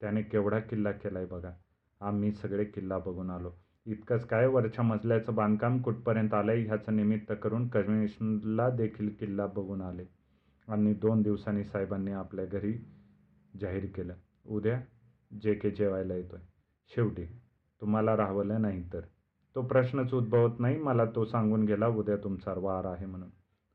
त्याने 0.00 0.22
केवढा 0.22 0.58
किल्ला 0.60 0.92
केला 0.92 1.18
आहे 1.18 1.28
बघा. 1.28 1.52
आम्ही 2.00 2.32
सगळे 2.32 2.64
किल्ला 2.64 2.98
बघून 2.98 3.30
आलो. 3.30 3.52
इतकंच 3.86 4.26
काय 4.26 4.46
वरच्या 4.46 4.84
मजल्याचं 4.84 5.34
बांधकाम 5.34 5.78
कुठपर्यंत 5.82 6.34
आलं 6.34 6.52
आहे 6.52 6.62
ह्याचं 6.62 6.96
निमित्त 6.96 7.32
करून 7.42 7.68
कमिशनला 7.68 8.68
देखील 8.70 9.08
किल्ला 9.20 9.46
बघून 9.46 9.82
आले. 9.82 10.04
आणि 10.68 10.94
दोन 10.94 11.22
दिवसांनी 11.22 11.64
साहेबांनी 11.64 12.12
आपल्या 12.12 12.44
घरी 12.44 12.72
जाहीर 13.60 13.86
केलं. 13.86 14.14
उद्या 14.46 14.80
जे 15.42 15.54
के 15.54 15.70
जेवायला 15.70 16.14
येतो 16.14 16.36
आहे 16.36 16.46
शेवटी 16.94 17.24
तुम्हाला 17.82 18.16
राहवलं 18.16 18.62
नाही 18.62 18.82
तर. 18.92 19.00
तो 19.54 19.62
प्रश्नच 19.62 20.14
उद्भवत 20.14 20.60
नाही. 20.60 20.76
मला 20.78 21.04
तो 21.04 21.24
सांगून 21.24 21.64
गेला 21.64 21.86
उद्या 21.86 22.16
तुमचा 22.16 22.54
वार 22.56 22.84
आहे 22.84 23.06
म्हणून. 23.06 23.28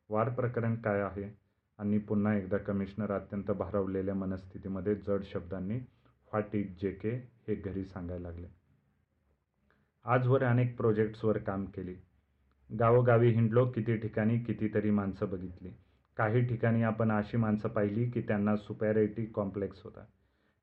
वार 0.09 0.29
प्रकरण 0.29 0.75
काय 0.75 1.01
आहे? 1.01 1.29
आणि 1.79 1.97
पुन्हा 1.97 2.35
एकदा 2.35 2.57
कमिशनर 2.57 3.11
अत्यंत 3.11 3.51
भारावलेल्या 3.51 4.15
मनस्थितीमध्ये 4.15 4.95
जड 4.95 5.23
शब्दांनी 5.23 5.75
व्हॉट 5.75 6.55
इज 6.55 6.67
जे 6.81 6.91
के 6.91 7.11
हे 7.47 7.55
घरी 7.55 7.85
सांगायला 7.85 8.29
लागले. 8.29 8.47
आजवर 10.05 10.43
अनेक 10.43 10.77
प्रोजेक्ट्सवर 10.77 11.37
काम 11.37 11.65
केली. 11.65 11.95
गावोगावी 12.79 13.29
हिंडलो 13.29 13.65
किती 13.65 13.97
ठिकाणी 13.97 14.39
कितीतरी 14.39 14.91
माणसं 14.91 15.29
बघितली. 15.29 15.69
काही 16.17 16.45
ठिकाणी 16.45 16.83
आपण 16.83 17.11
अशी 17.11 17.37
माणसं 17.37 17.69
पाहिली 17.69 18.11
की 18.11 18.21
त्यांना 18.21 18.55
सुपॅरिटी 18.55 19.25
कॉम्प्लेक्स 19.25 19.81
होता. 19.83 20.05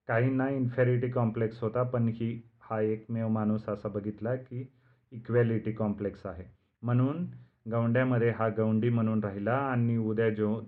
काहींना 0.08 0.48
इन्फेरिटी 0.48 1.08
कॉम्प्लेक्स 1.08 1.62
होता 1.62 1.82
पण 1.82 2.08
ही 2.08 2.42
हा 2.60 2.80
एकमेव 2.80 3.28
माणूस 3.28 3.68
असा 3.68 3.88
बघितला 3.88 4.36
की 4.36 4.72
इक्वॅलिटी 5.14 5.72
कॉम्प्लेक्स 5.72 6.26
आहे. 6.26 6.44
म्हणून 6.82 7.26
गौंड्यामध्ये 7.70 8.30
हा 8.30 8.48
गौंडी 8.48 8.88
म्हणून 8.88 9.24
राहिला 9.24 9.54
आणि 9.54 9.96
उद्या 9.96 10.30
जो 10.30 10.60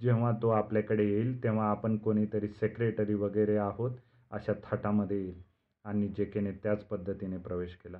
जेव्हा 0.00 0.32
तो 0.42 0.48
आपल्याकडे 0.48 1.04
येईल 1.04 1.42
तेव्हा 1.42 1.70
आपण 1.70 1.96
कोणीतरी 1.96 2.48
सेक्रेटरी 2.48 3.14
वगैरे 3.14 3.56
आहोत 3.56 3.90
अशा 4.30 4.52
थाटामध्ये 4.64 5.16
येईल. 5.16 5.42
आणि 5.84 6.08
जे 6.08 6.24
केने 6.24 6.52
त्याच 6.52 6.84
पद्धतीने 6.84 7.36
प्रवेश 7.36 7.74
केला. 7.74 7.98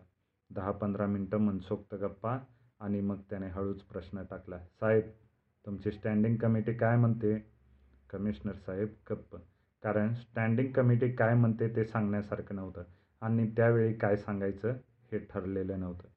दहा 0.55 0.71
पंधरा 0.71 1.07
मिनटं 1.07 1.39
मनसोक्त 1.39 1.95
गप्पा 1.95 2.39
आणि 2.81 3.01
मग 3.01 3.17
त्याने 3.31 3.47
हळूच 3.47 3.83
प्रश्न 3.83 4.23
टाकला. 4.31 4.59
साहेब 4.59 5.03
तुमची 5.67 5.91
स्टँडिंग 5.91 6.37
कमिटी 6.37 6.73
काय 6.73 6.97
म्हणते? 6.97 7.47
कमिशनर 8.11 8.53
साहेब 8.53 8.89
गप्प. 9.11 9.37
कारण 9.83 10.15
स्टँडिंग 10.15 10.73
कमिटी 10.73 11.13
काय 11.13 11.35
म्हणते 11.35 11.77
ते 11.77 11.85
सांगण्यासारखं 11.85 12.55
नव्हतं. 12.55 12.83
आणि 13.21 13.51
त्यावेळी 13.51 13.93
काय 13.93 14.17
सांगायचं? 14.17 14.73
हे 15.13 15.19
ठरलेलं 15.19 15.81
नव्हतं. 15.81 16.09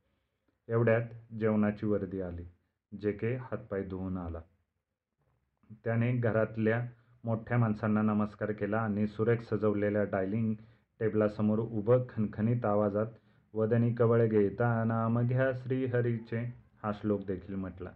एवढ्यात 0.67 1.33
जेवणाची 1.39 1.85
वर्दी 1.85 2.21
आली 2.21 2.45
जे 3.01 3.11
के 3.11 3.35
हातपाय 3.35 3.83
धुवून 3.83 4.17
आला. 4.17 4.41
त्याने 5.83 6.11
घरातल्या 6.17 6.85
मोठ्या 7.23 7.57
माणसांना 7.57 8.01
नमस्कार 8.01 8.51
केला 8.51 8.77
आणि 8.77 9.07
सुरेख 9.07 9.37
सजवलेल्या 9.41 10.03
डायलिंग 10.03 10.53
टेबलासमोर 10.99 11.59
उभं 11.59 12.03
खणखणीत 12.09 12.65
आवाजात 12.65 13.05
वदनी 13.53 13.93
कवळ 13.93 14.27
घेता 14.27 14.83
नाम 14.83 15.21
घ्या 15.27 15.51
श्रीहरीचे 15.53 16.39
हा 16.83 16.91
श्लोक 16.93 17.25
देखील 17.25 17.55
म्हटला. 17.55 17.91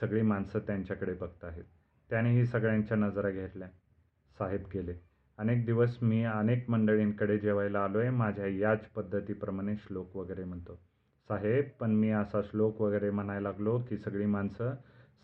सगळी 0.00 0.22
माणसं 0.22 0.58
त्यांच्याकडे 0.58 1.14
बघत 1.14 1.44
आहेत 1.44 1.64
त्यानेही 2.10 2.46
सगळ्यांच्या 2.46 2.96
नजरा 2.96 3.30
घेतल्या. 3.30 3.68
साहेब 4.38 4.62
गेले. 4.74 4.94
अनेक 5.38 5.64
दिवस 5.66 5.96
मी 6.02 6.22
अनेक 6.24 6.68
मंडळींकडे 6.70 7.38
जेवायला 7.38 7.80
आलो 7.84 7.98
आहे 7.98 8.10
माझ्या 8.10 8.46
याच 8.46 8.86
पद्धतीप्रमाणे 8.86 9.76
श्लोक 9.76 10.16
वगैरे 10.16 10.44
म्हणतो. 10.44 10.74
साहेब 11.30 11.68
पण 11.80 11.90
मी 11.90 12.10
असा 12.10 12.42
श्लोक 12.42 12.80
वगैरे 12.80 13.10
म्हणायला 13.10 13.48
लागलो 13.48 13.78
की 13.78 13.96
सगळी 13.96 14.26
माणसं 14.26 14.74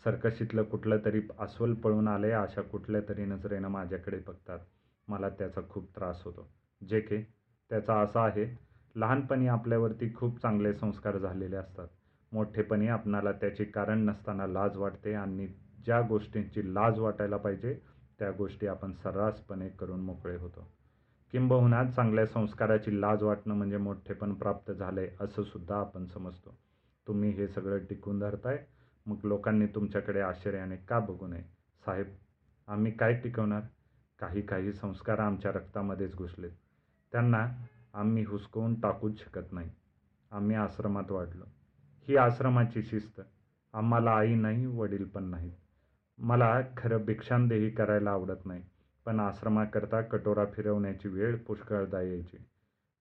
सर्कशीतलं 0.03 0.63
कुठलं 0.63 0.97
तरी 1.05 1.21
अस्वल 1.39 1.73
पळून 1.73 2.07
आले 2.07 2.31
अशा 2.31 2.61
कुठल्या 2.61 3.01
तरी 3.09 3.25
नजरेनं 3.25 3.67
माझ्याकडे 3.67 4.17
बघतात. 4.27 4.59
मला 5.07 5.29
त्याचा 5.29 5.61
खूप 5.69 5.95
त्रास 5.95 6.21
होतो. 6.25 6.49
जे 6.81 6.99
के 6.99 7.21
त्याचा 7.71 7.99
असा 8.01 8.23
आहे 8.25 8.45
लहानपणी 8.95 9.47
आपल्यावरती 9.47 10.13
खूप 10.13 10.41
चांगले 10.41 10.73
संस्कार 10.73 11.17
झालेले 11.17 11.55
असतात. 11.55 11.87
मोठेपणी 12.31 12.87
आपणाला 12.87 13.31
त्याची 13.31 13.65
कारण 13.65 13.99
नसताना 13.99 14.47
लाज 14.47 14.77
वाटते 14.77 15.13
आणि 15.13 15.47
ज्या 15.85 16.01
गोष्टींची 16.01 16.73
लाज 16.73 16.99
वाटायला 16.99 17.37
पाहिजे 17.37 17.77
त्या 18.19 18.31
गोष्टी 18.31 18.67
आपण 18.67 18.93
सर्रासपणे 18.93 19.69
करून 19.69 19.99
मोकळे 19.99 20.35
होतो. 20.37 20.71
किंबहुना 21.31 21.91
चांगल्या 21.91 22.25
संस्काराची 22.25 23.01
लाज 23.01 23.23
वाटणं 23.23 23.53
म्हणजे 23.53 23.77
मोठेपण 23.77 24.33
प्राप्त 24.33 24.71
झालंय 24.71 25.09
असं 25.21 25.43
सुद्धा 25.43 25.79
आपण 25.79 26.05
समजतो. 26.05 26.57
तुम्ही 27.07 27.29
हे 27.29 27.47
सगळं 27.47 27.77
टिकून 27.77 28.19
धरताय 28.19 28.65
मग 29.05 29.15
लोकांनी 29.23 29.65
तुमच्याकडे 29.65 30.19
आश्चर्याने 30.19 30.75
का 30.75 30.99
बघू 30.99 31.27
नये? 31.27 31.43
साहेब 31.85 32.05
आम्ही 32.67 32.91
काय 32.91 33.13
टिकवणार? 33.13 33.61
काही 34.19 34.41
काही 34.41 34.73
संस्कार 34.73 35.19
आमच्या 35.19 35.51
रक्तामध्येच 35.51 36.15
घुसलेत. 36.15 36.51
त्यांना 37.11 37.47
आम्ही 37.93 38.23
हुसकवून 38.23 38.79
टाकूच 38.79 39.19
शकत 39.19 39.53
नाही. 39.53 39.69
आम्ही 40.31 40.55
आश्रमात 40.55 41.11
वाढलो. 41.11 41.45
ही 42.07 42.17
आश्रमाची 42.17 42.83
शिस्त. 42.83 43.21
आम्हाला 43.73 44.11
आई 44.11 44.35
नाही 44.35 44.65
वडील 44.65 45.05
पण 45.05 45.23
नाहीत. 45.23 45.51
मला 46.19 46.61
खरं 46.77 47.05
भिक्षांदेही 47.05 47.69
करायला 47.69 48.11
आवडत 48.11 48.45
नाही 48.45 48.63
पण 49.05 49.19
आश्रमाकरता 49.19 50.01
कटोरा 50.01 50.45
फिरवण्याची 50.45 51.07
वेळ 51.07 51.35
पुष्कळदा 51.37 52.01
यायची. 52.01 52.37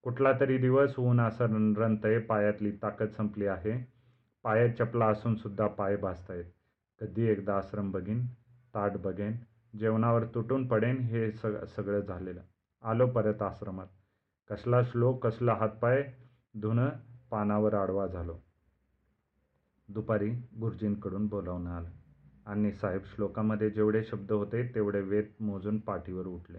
कुठला 0.03 0.33
तरी 0.41 0.59
दिवस 0.59 0.99
ऊन 0.99 1.21
असं 1.21 1.75
रंतय 1.75 2.19
पायातली 2.19 2.73
ताकद 2.73 3.09
संपली 3.09 3.47
आहे. 3.47 3.87
पायात 4.43 4.69
चपला 4.69 5.07
असून 5.07 5.35
सुद्धा 5.35 5.67
पाय 5.67 5.97
भासतायत. 5.97 6.45
कधी 7.01 7.23
एकदा 7.23 7.57
आश्रम 7.57 7.91
बघीन 7.91 8.27
ताट 8.75 8.93
बघेन 8.97 9.37
जेवणावर 9.79 10.25
तुटून 10.25 10.67
पडेन 10.69 10.99
हे 10.99 11.31
सग 11.33 11.65
सगळं 11.65 12.01
झालेलं. 12.01 12.41
आलो 12.83 13.07
परत 13.07 13.43
आश्रमात. 13.43 13.87
कसला 14.51 14.83
श्लोक 14.83 15.27
कसला 15.27 15.55
हातपाय 15.55 16.13
धुणं 16.61 16.89
पानावर 17.31 17.75
आडवा 17.75 18.07
झालो. 18.07 18.37
दुपारी 19.89 20.31
गुरुजींकडून 20.61 21.27
बोलावणं 21.27 21.71
आलं. 21.71 21.91
आणि 22.49 22.73
साहेब 22.73 23.01
श्लोकामध्ये 23.05 23.71
जेवढे 23.71 24.05
शब्द 24.05 24.33
होते 24.33 24.75
तेवढे 24.75 25.01
वेद 25.01 25.25
मोजून 25.41 25.79
पाठीवर 25.79 26.27
उठले. 26.27 26.59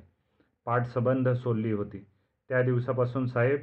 पाठ 0.65 0.87
सबंध 0.87 1.29
सोलली 1.29 1.71
होती. 1.71 2.05
त्या 2.49 2.61
दिवसापासून 2.61 3.27
साहेब 3.27 3.59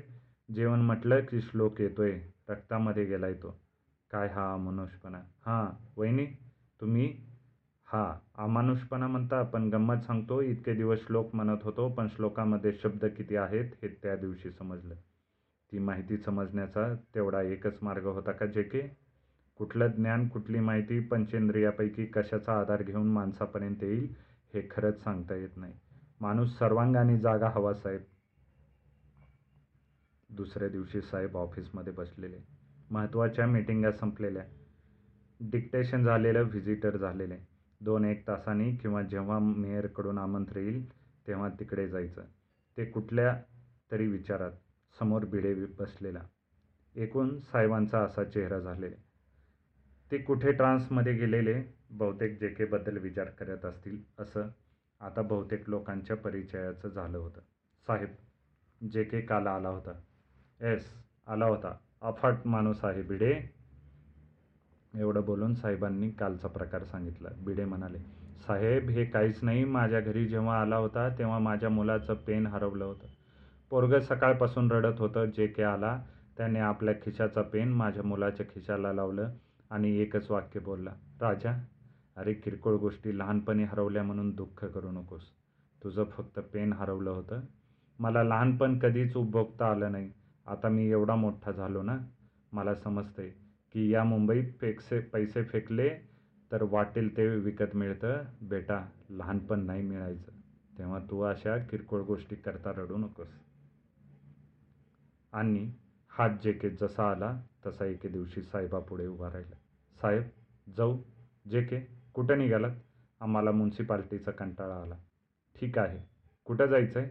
जेवण 0.55 0.81
म्हटलं 0.81 1.21
की 1.21 1.41
श्लोक 1.41 1.81
येतोय 1.81 2.21
रक्तामध्ये 2.49 3.05
गेलाय 3.05 3.35
तो. 3.35 3.61
काय 4.11 4.29
हा 4.29 4.53
अमानुषपणा? 4.55 5.19
हां 5.19 5.91
वहिनी 5.97 6.27
तुम्ही? 6.81 7.17
हा 7.87 8.19
अमानुषपणा 8.39 9.07
म्हणता 9.07 9.43
पण 9.43 9.69
गंमत 9.71 9.97
सांगतो 9.97 10.41
इतके 10.41 10.75
दिवस 10.75 11.07
श्लोक 11.07 11.35
म्हणत 11.35 11.59
होतो 11.63 11.89
पण 11.89 12.09
श्लोकामध्ये 12.09 12.73
शब्द 12.73 13.05
किती 13.05 13.37
आहेत 13.37 13.65
हे 13.83 13.89
त्या 13.89 14.17
दिवशी 14.17 14.51
समजलं. 14.51 14.95
ती 15.73 15.79
माहिती 15.79 16.17
समजण्याचा 16.17 16.95
तेवढा 16.95 17.43
एकच 17.43 17.79
मार्ग 17.83 18.07
होता 18.07 18.33
का 18.33 18.47
जे 18.47 18.63
के? 18.63 19.06
कुठलं 19.57 19.89
ज्ञान 19.89 20.29
कुठली 20.29 20.61
माहिती 20.61 21.01
पंचेंद्रियापैकी 21.01 22.07
कशाचा 22.07 22.61
आधार 22.61 22.83
घेऊन 22.83 23.07
माणसापर्यंत 23.07 23.83
येईल 23.83 24.15
हे 24.55 24.69
खरंच 24.71 25.05
सांगता 25.05 25.35
येत 25.35 25.57
नाही. 25.57 25.75
माणूस 26.21 26.59
सर्वांगाने 26.59 27.19
जागा 27.19 27.49
हवा 27.49 27.75
साहेब. 27.75 28.01
दुसऱ्या 30.31 30.69
दिवशी 30.69 31.01
साहेब 31.01 31.37
ऑफिसमध्ये 31.37 31.93
बसलेले. 31.93 32.37
महत्त्वाच्या 32.91 33.47
मिटिंगा 33.47 33.93
संपलेल्या. 33.93 34.43
डिक्टेशन 35.41 36.05
झालेलं 36.05 36.43
व्हिजिटर 36.43 36.97
झालेले. 36.97 37.37
दोन 37.81 38.05
एक 38.05 38.29
तासांनी 38.29 38.77
किंवा 38.77 39.03
जेव्हा 39.03 39.39
मेयरकडून 39.39 40.19
आमंत्र 40.19 40.57
येईल 40.57 40.93
तेव्हा 41.27 41.49
तिकडे 41.49 41.89
जायचं. 41.89 42.23
ते 42.77 42.85
कुठल्या 42.85 43.43
तरी 43.93 44.07
विचारात 44.07 44.53
समोर 44.99 45.25
भिडे 45.25 45.55
बसलेला. 45.55 46.21
एकूण 46.97 47.39
साहेबांचा 47.39 47.99
असा 47.99 48.25
चेहरा 48.25 48.59
झालेला. 48.59 48.97
ते 50.11 50.19
कुठे 50.19 50.53
ट्रान्समध्ये 50.53 51.13
गेलेले 51.13 51.55
बहुतेक 51.91 52.41
जे 52.41 52.49
केबद्दल 52.49 52.99
विचार 52.99 53.25
करत 53.25 53.65
असतील 53.65 53.99
असं 54.19 54.49
आता 55.01 55.23
बहुतेक 55.23 55.69
लोकांच्या 55.69 56.17
परिचयाचं 56.17 56.89
झालं 56.89 57.19
होतं. 57.19 57.41
साहेब 57.87 58.89
जे 58.91 59.05
के 59.05 59.21
काल 59.21 59.47
आला 59.47 59.69
होता. 59.69 59.93
येस 60.61 60.91
आला 61.27 61.47
होता. 61.47 61.77
अफाट 62.03 62.47
माणूस 62.47 62.85
आहे 62.85 63.03
भिडे 63.03 63.35
एवढं 64.95 65.25
बोलून 65.25 65.55
साहेबांनी 65.55 66.11
कालचा 66.11 66.49
प्रकार 66.49 66.85
सांगितला. 66.85 67.29
भिडे 67.45 67.65
म्हणाले 67.65 67.99
साहेब 68.47 68.89
हे 68.89 69.05
काहीच 69.05 69.39
नाही. 69.43 69.65
माझ्या 69.65 70.01
घरी 70.01 70.27
जेव्हा 70.27 70.61
आला 70.61 70.77
होता 70.77 71.09
तेव्हा 71.19 71.39
माझ्या 71.39 71.69
मुलाचं 71.69 72.15
पेन 72.15 72.47
हरवलं 72.47 72.85
होतं. 72.85 73.07
पोरगं 73.71 74.01
सकाळपासून 74.01 74.71
रडत 74.73 75.01
होतं. 75.01 75.25
जे 75.25 75.47
के 75.47 75.63
आला 75.63 75.99
त्याने 76.37 76.61
आपल्या 76.61 76.95
खिशाचा 76.95 77.43
पेन 77.43 77.73
माझ्या 77.73 78.03
मुलाच्या 78.03 78.47
खिशाला 78.47 78.93
लावलं. 78.93 79.31
आणि 79.71 79.97
एकच 79.99 80.31
वाक्य 80.31 80.61
बोलला 80.61 80.91
राजा 81.21 81.53
अरे 82.17 82.35
किरकोळ 82.35 82.77
गोष्टी 82.77 83.19
लहानपणी 83.19 83.65
हरवल्या 83.65 84.03
म्हणून 84.03 84.31
दुःख 84.31 84.65
करू 84.65 84.91
नकोस. 84.91 85.23
तुझं 85.83 86.05
फक्त 86.05 86.39
पेन 86.53 86.73
हरवलं 86.73 87.11
होतं. 87.11 87.41
मला 87.99 88.23
लहानपण 88.23 88.79
कधीच 88.79 89.17
उपभोगता 89.17 89.67
आलं 89.67 89.93
नाही. 89.93 90.11
आता 90.47 90.69
मी 90.69 90.91
एवढा 90.91 91.15
मोठा 91.15 91.53
झालो 91.53 91.83
ना 91.83 91.99
मला 92.53 92.75
समजते 92.75 93.29
की 93.73 93.89
या 93.95 94.05
मुंबईत 94.05 94.53
फेकसे 94.61 95.01
पैसे 95.01 95.43
फेकले 95.45 95.89
तर 96.53 96.63
वाटेल 96.63 97.17
ते 97.17 97.27
विकत 97.37 97.75
मिळतं. 97.75 98.23
बेटा 98.43 98.85
लहानपण 99.11 99.61
नाही 99.61 99.83
मिळायचं. 99.83 100.33
तेव्हा 100.79 100.99
तू 101.11 101.21
अशा 101.21 101.59
किरकोळ 101.59 102.03
गोष्टी 102.03 102.37
करता 102.37 102.73
रडू 102.77 102.97
नकोस. 102.97 103.29
आणि 105.33 105.73
हात 106.11 106.31
जेकेत 106.45 106.71
जसा 106.81 107.11
आला 107.11 107.41
तसा 107.67 107.85
एके 107.85 108.09
दिवशी 108.09 108.43
साहेबापुढे 108.43 109.07
उभा 109.07 109.29
राहिला. 109.29 109.57
साहेब 109.97 110.23
जाऊ. 110.77 110.99
जे 111.51 111.63
के 111.63 111.81
कुठं 112.15 112.39
निघालात? 112.39 112.71
आम्हाला 113.21 113.51
म्युन्सिपाल्टीचा 113.51 114.31
कंटाळा 114.31 114.75
आला. 114.83 114.95
ठीक 115.57 115.79
आहे. 115.79 115.99
कुठं 116.45 116.67
जायचं 116.67 117.01
आहे 117.01 117.11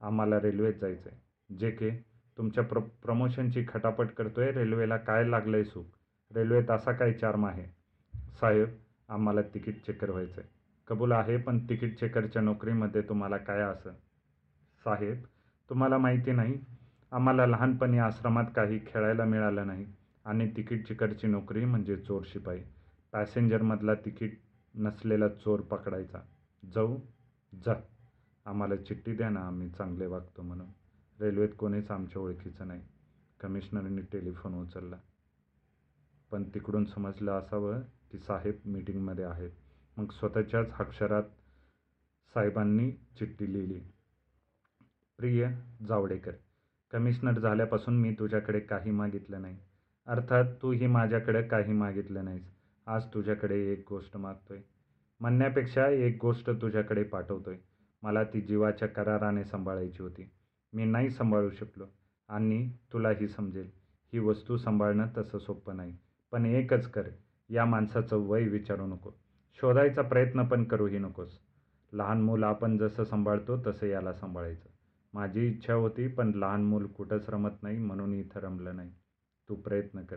आम्हाला 0.00 0.40
रेल्वेत 0.40 0.74
जायचं 0.74 1.10
आहे 1.10 1.56
जे 1.56 1.70
के 1.70 1.90
तुमच्या 2.38 2.64
प्र 2.64 2.78
प्रमोशनची 3.02 3.64
खटापट 3.68 4.10
करतोय. 4.10 4.50
रेल्वेला 4.52 4.96
काय 4.96 5.24
लागलं 5.28 5.56
आहे 5.56 5.64
सुख? 5.64 5.84
रेल्वेत 6.34 6.70
असा 6.70 6.92
काय 6.92 7.12
चार्म 7.12 7.46
आहे? 7.46 7.66
साहेब 8.40 8.68
आम्हाला 9.08 9.42
तिकीट 9.54 9.82
चेकर 9.86 10.10
व्हायचं 10.10 10.40
आहे 10.40 10.48
कबूल 10.88 11.12
आहे 11.12 11.36
पण 11.36 11.58
तिकीट 11.68 11.98
चेकरच्या 11.98 12.42
नोकरीमध्ये 12.42 13.02
तुम्हाला 13.02 13.36
काय 13.36 13.60
असं 13.60 13.90
साहेब 14.84 15.22
तुम्हाला 15.70 15.98
माहिती 15.98 16.32
नाही. 16.32 16.54
आम्हाला 17.12 17.46
लहानपणी 17.46 17.98
आश्रमात 17.98 18.44
काही 18.56 18.80
खेळायला 18.86 19.24
मिळालं 19.24 19.66
नाही 19.66 19.86
आणि 20.24 20.52
तिकीट 20.56 20.86
चिकटची 20.86 21.26
नोकरी 21.26 21.64
म्हणजे 21.64 21.96
चोर 21.96 22.22
शिपाई. 22.26 22.60
पॅसेंजरमधला 23.12 23.94
तिकीट 23.94 24.40
नसलेला 24.74 25.28
चोर 25.28 25.60
पकडायचा. 25.60 26.18
जाऊ 26.74 26.98
जा. 27.64 27.74
आम्हाला 28.46 28.76
चिठ्ठी 28.76 29.14
द्या 29.14 29.30
ना 29.30 29.40
आम्ही 29.40 29.68
चांगले 29.68 30.06
वागतो 30.06 30.42
म्हणून. 30.42 30.66
रेल्वेत 31.20 31.48
कोणीच 31.58 31.90
आमच्या 31.90 32.22
ओळखीचं 32.22 32.68
नाही. 32.68 32.80
कमिशनरनी 33.40 34.02
टेलिफोन 34.02 34.54
उचलला. 34.54 34.96
पण 36.30 36.42
तिकडून 36.42 36.84
समजलं 36.84 37.32
असावं 37.32 37.80
की 37.80 38.18
साहेब 38.18 38.54
मीटिंगमध्ये 38.64 39.24
आहेत. 39.24 39.50
मग 39.96 40.10
स्वतःच्याच 40.10 40.66
अक्षरात 40.78 41.22
साहेबांनी 42.34 42.90
चिठ्ठी 42.90 43.52
लिहिली. 43.52 43.80
प्रिय 45.18 45.48
जावडेकर 45.88 46.32
कमिशनर 46.92 47.38
झाल्यापासून 47.38 48.00
मी 48.00 48.14
तुझ्याकडे 48.18 48.60
काही 48.60 48.90
मागितलं 48.90 49.42
नाही. 49.42 49.56
अर्थात 50.06 50.44
तूही 50.62 50.86
माझ्याकडे 50.86 51.42
काही 51.42 51.72
मागितलं 51.72 52.24
नाहीस. 52.24 52.54
आज 52.86 53.04
तुझ्याकडे 53.14 53.58
एक 53.58 53.84
गोष्ट 53.88 54.16
मागतोय. 54.16 54.58
म्हणण्यापेक्षा 55.20 55.88
एक 55.88 56.18
गोष्ट 56.20 56.50
तुझ्याकडे 56.50 57.02
पाठवतोय. 57.02 57.56
मला 58.02 58.24
ती 58.24 58.40
जीवाच्या 58.40 58.88
कराराने 58.88 59.44
सांभाळायची 59.44 60.02
होती. 60.02 60.30
मी 60.72 60.84
नाही 60.84 61.10
सांभाळू 61.10 61.50
शकलो. 61.50 61.86
आणि 62.28 62.72
तुलाही 62.92 63.28
समजेल. 63.28 63.70
ही 64.12 64.18
वस्तू 64.18 64.56
सांभाळणं 64.56 65.06
तसं 65.16 65.38
सोपं 65.38 65.76
नाही. 65.76 65.96
पण 66.32 66.46
एकच 66.46 66.90
कर. 66.90 67.08
या 67.48 67.64
माणसाचं 67.64 68.16
वय 68.16 68.42
विचारू 68.42 68.86
नको. 68.86 69.10
शोधायचा 69.60 70.02
प्रयत्न 70.02 70.44
पण 70.44 70.64
करूही 70.64 70.98
नकोस. 70.98 71.38
लहान 71.92 72.22
मुलं 72.22 72.46
आपण 72.46 72.76
जसं 72.76 73.04
सांभाळतो 73.04 73.62
तसं 73.66 73.86
याला 73.86 74.12
सांभाळायचं. 74.12 74.71
माझी 75.14 75.46
इच्छा 75.46 75.74
होती 75.74 76.08
पण 76.08 76.32
लहान 76.34 76.64
मूल 76.64 76.86
कुठंच 76.86 77.30
रमत 77.30 77.50
नाही 77.62 77.78
म्हणून 77.78 78.14
इथं 78.14 78.40
रमलं 78.40 78.76
नाही. 78.76 78.90
तू 79.48 79.54
प्रयत्न 79.54 80.02
कर. 80.02 80.16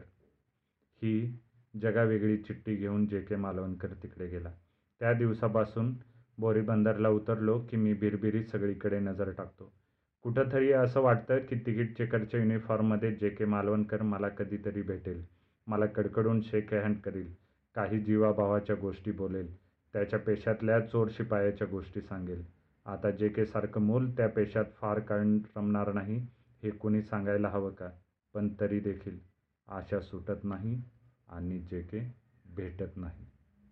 ही 1.01 1.39
जगावेगळी 1.81 2.38
चिठ्ठी 2.38 2.75
घेऊन 2.75 3.08
जे 3.08 3.21
के 3.21 3.36
मालवणकर 3.36 3.88
तिकडे 3.88 4.27
गेला. 4.27 4.51
त्या 4.99 5.13
दिवसापासून 5.13 5.95
बोरीबंदरला 6.38 7.10
उतरलो 7.10 7.60
की 7.60 7.77
मी 7.77 7.93
बिरबिरीत 7.93 8.45
सगळीकडे 8.45 8.99
नजर 8.99 9.31
टाकतो. 9.31 9.73
कुठंतरी 10.21 10.71
असं 10.71 11.01
वाटतं 11.01 11.38
की 11.38 11.55
तिकीट 11.55 11.97
चेकरच्या 11.97 12.39
युनिफॉर्ममध्ये 12.39 13.15
जे 13.15 13.29
के 13.29 13.45
मालवणकर 13.45 14.01
मला 14.01 14.29
कधीतरी 14.29 14.81
भेटेल. 14.81 15.25
मला 15.67 15.86
कडकडून 15.86 16.41
शेक 16.41 16.73
हँड 16.73 16.97
करील. 16.97 17.34
काही 17.75 17.99
जीवाभावाच्या 17.99 18.75
गोष्टी 18.75 19.12
बोलेल. 19.12 19.55
त्याच्या 19.93 20.19
पेशातल्या 20.19 20.79
चोर 20.79 21.08
शिपायाच्या 21.12 21.67
गोष्टी 21.67 22.01
सांगेल. 22.01 22.55
आता 22.86 23.12
जे 23.12 23.30
के 23.30 23.45
सारखं 23.45 23.82
मूल 23.82 24.12
त्या 24.12 24.28
पेशात 24.28 24.65
फार 24.78 25.00
काळ 25.00 25.21
रमणार 25.56 25.93
नाही 25.93 26.17
हे 26.63 26.69
कुणी 26.69 27.02
सांगायला 27.02 27.50
हवं 27.50 27.71
का? 27.71 27.89
पण 28.34 28.54
तरी 28.60 28.80
देखील 28.80 29.19
आशा 29.67 30.00
सुटत 30.00 30.43
नाही 30.43 30.82
आणि 31.28 31.60
जे 31.60 31.82
के 31.82 32.00
भेटत 32.45 32.98
नाही. 32.98 33.26